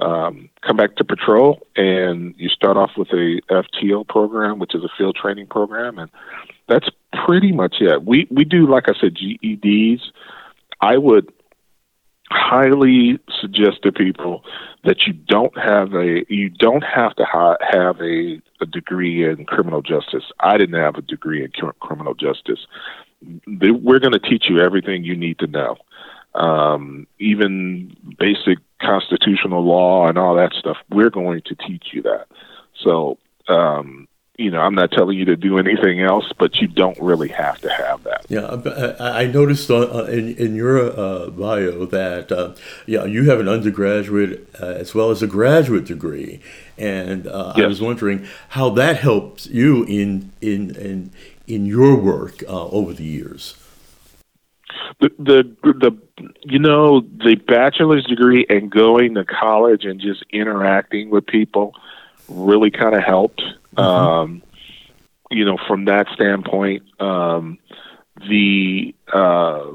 um, 0.00 0.48
come 0.62 0.76
back 0.76 0.96
to 0.96 1.04
patrol, 1.04 1.66
and 1.76 2.34
you 2.38 2.48
start 2.48 2.76
off 2.76 2.92
with 2.96 3.08
a 3.08 3.40
FTO 3.50 4.06
program, 4.06 4.58
which 4.58 4.74
is 4.74 4.84
a 4.84 4.88
field 4.96 5.16
training 5.20 5.46
program, 5.46 5.98
and 5.98 6.10
that's 6.68 6.88
pretty 7.26 7.52
much 7.52 7.76
it. 7.80 8.04
We 8.04 8.26
we 8.30 8.44
do, 8.44 8.66
like 8.66 8.84
I 8.88 8.92
said, 9.00 9.16
GEDs. 9.16 10.02
I 10.80 10.96
would 10.98 11.32
highly 12.30 13.18
suggest 13.40 13.82
to 13.82 13.92
people 13.92 14.44
that 14.84 15.06
you 15.06 15.12
don't 15.12 15.56
have 15.58 15.94
a 15.94 16.24
you 16.28 16.50
don't 16.50 16.84
have 16.84 17.14
to 17.16 17.24
ha- 17.24 17.56
have 17.60 18.00
a, 18.00 18.40
a 18.60 18.66
degree 18.66 19.28
in 19.28 19.44
criminal 19.46 19.82
justice. 19.82 20.24
I 20.40 20.58
didn't 20.58 20.80
have 20.80 20.96
a 20.96 21.02
degree 21.02 21.42
in 21.42 21.50
criminal 21.80 22.14
justice. 22.14 22.66
We're 23.46 23.98
going 23.98 24.12
to 24.12 24.20
teach 24.20 24.44
you 24.48 24.60
everything 24.60 25.02
you 25.02 25.16
need 25.16 25.40
to 25.40 25.48
know 25.48 25.76
um, 26.38 27.06
even 27.18 27.96
basic 28.18 28.58
constitutional 28.80 29.64
law 29.64 30.06
and 30.08 30.16
all 30.16 30.36
that 30.36 30.52
stuff. 30.52 30.76
We're 30.90 31.10
going 31.10 31.42
to 31.46 31.54
teach 31.54 31.88
you 31.92 32.02
that. 32.02 32.26
So 32.82 33.18
um, 33.48 34.08
you 34.38 34.52
know, 34.52 34.60
I'm 34.60 34.74
not 34.74 34.92
telling 34.92 35.18
you 35.18 35.24
to 35.24 35.36
do 35.36 35.58
anything 35.58 36.00
else, 36.00 36.32
but 36.38 36.56
you 36.56 36.68
don't 36.68 36.98
really 37.00 37.28
have 37.28 37.60
to 37.60 37.68
have 37.68 38.04
that. 38.04 38.24
Yeah, 38.28 38.94
I 39.00 39.26
noticed 39.26 39.68
uh, 39.68 40.04
in, 40.04 40.36
in 40.36 40.54
your 40.54 40.78
uh, 40.78 41.30
bio 41.30 41.84
that 41.86 42.30
uh, 42.30 42.54
yeah, 42.86 43.04
you 43.04 43.28
have 43.28 43.40
an 43.40 43.48
undergraduate 43.48 44.48
uh, 44.60 44.66
as 44.66 44.94
well 44.94 45.10
as 45.10 45.22
a 45.22 45.26
graduate 45.26 45.86
degree, 45.86 46.40
and 46.78 47.26
uh, 47.26 47.54
yes. 47.56 47.64
I 47.64 47.66
was 47.66 47.82
wondering 47.82 48.28
how 48.50 48.70
that 48.70 48.98
helps 48.98 49.48
you 49.48 49.82
in 49.84 50.30
in 50.40 50.76
in 50.76 51.10
in 51.48 51.66
your 51.66 51.96
work 51.96 52.44
uh, 52.44 52.68
over 52.68 52.92
the 52.92 53.04
years. 53.04 53.56
The, 55.00 55.10
the 55.18 55.56
the 55.62 55.98
you 56.42 56.58
know 56.58 57.00
the 57.00 57.36
bachelor's 57.36 58.04
degree 58.04 58.44
and 58.48 58.68
going 58.68 59.14
to 59.14 59.24
college 59.24 59.84
and 59.84 60.00
just 60.00 60.24
interacting 60.30 61.10
with 61.10 61.24
people 61.26 61.74
really 62.28 62.70
kind 62.70 62.96
of 62.96 63.04
helped. 63.04 63.42
Mm-hmm. 63.76 63.80
Um, 63.80 64.42
you 65.30 65.44
know, 65.44 65.56
from 65.68 65.84
that 65.84 66.08
standpoint, 66.14 66.82
um, 67.00 67.58
the 68.28 68.94
uh, 69.12 69.66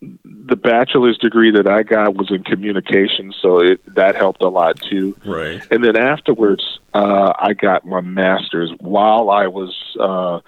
the 0.00 0.56
bachelor's 0.56 1.18
degree 1.18 1.50
that 1.50 1.66
I 1.66 1.82
got 1.82 2.14
was 2.14 2.30
in 2.30 2.42
communication, 2.42 3.34
so 3.40 3.58
it, 3.58 3.94
that 3.94 4.16
helped 4.16 4.42
a 4.42 4.48
lot 4.48 4.80
too. 4.80 5.16
Right. 5.26 5.60
And 5.70 5.84
then 5.84 5.96
afterwards, 5.96 6.80
uh, 6.94 7.32
I 7.38 7.52
got 7.52 7.84
my 7.84 8.00
master's 8.00 8.70
while 8.80 9.30
I 9.30 9.46
was 9.46 9.76
uh, 10.00 10.40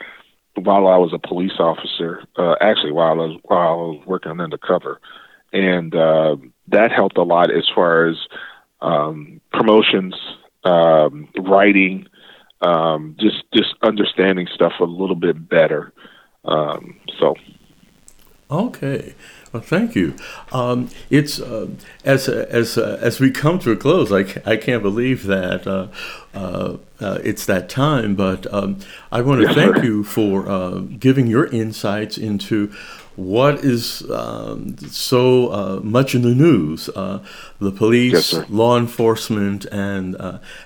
while 0.55 0.87
I 0.87 0.97
was 0.97 1.13
a 1.13 1.19
police 1.19 1.59
officer. 1.59 2.25
Uh, 2.37 2.55
actually, 2.61 2.93
while 2.93 3.13
I 3.13 3.15
was 3.15 3.41
while 3.45 3.59
I 3.59 3.75
was 3.75 4.07
working 4.07 4.41
undercover, 4.41 5.01
and 5.53 5.95
uh, 5.95 6.37
that 6.69 6.93
helped 6.93 7.19
a 7.19 7.23
lot 7.23 7.51
as 7.51 7.69
far 7.75 8.07
as 8.07 8.17
um, 8.81 9.41
promotions, 9.53 10.15
um, 10.65 11.29
writing, 11.39 12.07
um, 12.61 13.17
just 13.19 13.45
just 13.53 13.75
understanding 13.83 14.49
stuff 14.55 14.73
a 14.81 14.85
little 14.85 15.17
bit 15.17 15.49
better. 15.49 15.93
Um, 16.45 16.99
so, 17.19 17.35
okay. 18.51 19.15
Well, 19.53 19.63
thank 19.63 19.95
you. 19.95 20.15
Um, 20.51 20.89
it's 21.11 21.39
uh, 21.39 21.69
as 22.07 22.27
as 22.27 22.79
uh, 22.79 22.99
as 23.03 23.21
we 23.21 23.31
come 23.31 23.59
to 23.59 23.73
a 23.73 23.77
close. 23.77 24.11
I, 24.11 24.21
I 24.51 24.57
can't 24.57 24.83
believe 24.83 25.25
that 25.25 25.67
uh, 25.67 25.89
uh, 26.33 26.79
uh 27.01 27.19
it's 27.23 27.45
that 27.45 27.69
time. 27.69 28.15
But 28.15 28.53
um, 28.53 28.79
I 29.11 29.21
want 29.21 29.47
to 29.47 29.53
thank 29.53 29.85
you 29.85 30.05
for 30.05 30.49
uh, 30.49 30.79
giving 30.99 31.27
your 31.27 31.47
insights 31.49 32.17
into 32.17 32.73
what 33.17 33.63
is 33.63 34.11
um, 34.11 34.79
so 34.79 35.81
much 35.85 36.15
in 36.15 36.23
the 36.23 36.35
news: 36.35 36.87
the 36.87 37.73
police, 37.77 38.33
yes, 38.33 38.49
law 38.49 38.79
enforcement, 38.79 39.67
and 39.67 40.17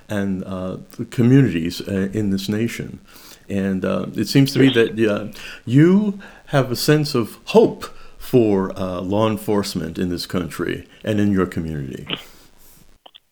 and 0.08 0.42
the 0.42 1.06
communities 1.10 1.80
in 1.80 2.30
this 2.30 2.48
nation. 2.48 3.00
And 3.48 3.84
it 4.16 4.28
seems 4.28 4.52
to 4.52 4.60
me 4.60 4.68
that 4.74 5.34
you 5.64 6.20
have 6.46 6.70
a 6.70 6.76
sense 6.76 7.16
of 7.16 7.38
hope 7.46 7.95
for 8.26 8.76
uh, 8.76 9.00
law 9.02 9.30
enforcement 9.30 9.98
in 9.98 10.08
this 10.08 10.26
country 10.26 10.84
and 11.04 11.20
in 11.20 11.30
your 11.30 11.46
community? 11.46 12.08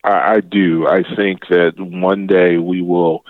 I, 0.05 0.35
I 0.35 0.39
do. 0.39 0.87
I 0.87 1.03
think 1.17 1.47
that 1.49 1.73
one 1.77 2.27
day 2.27 2.57
we 2.57 2.81
will 2.81 3.25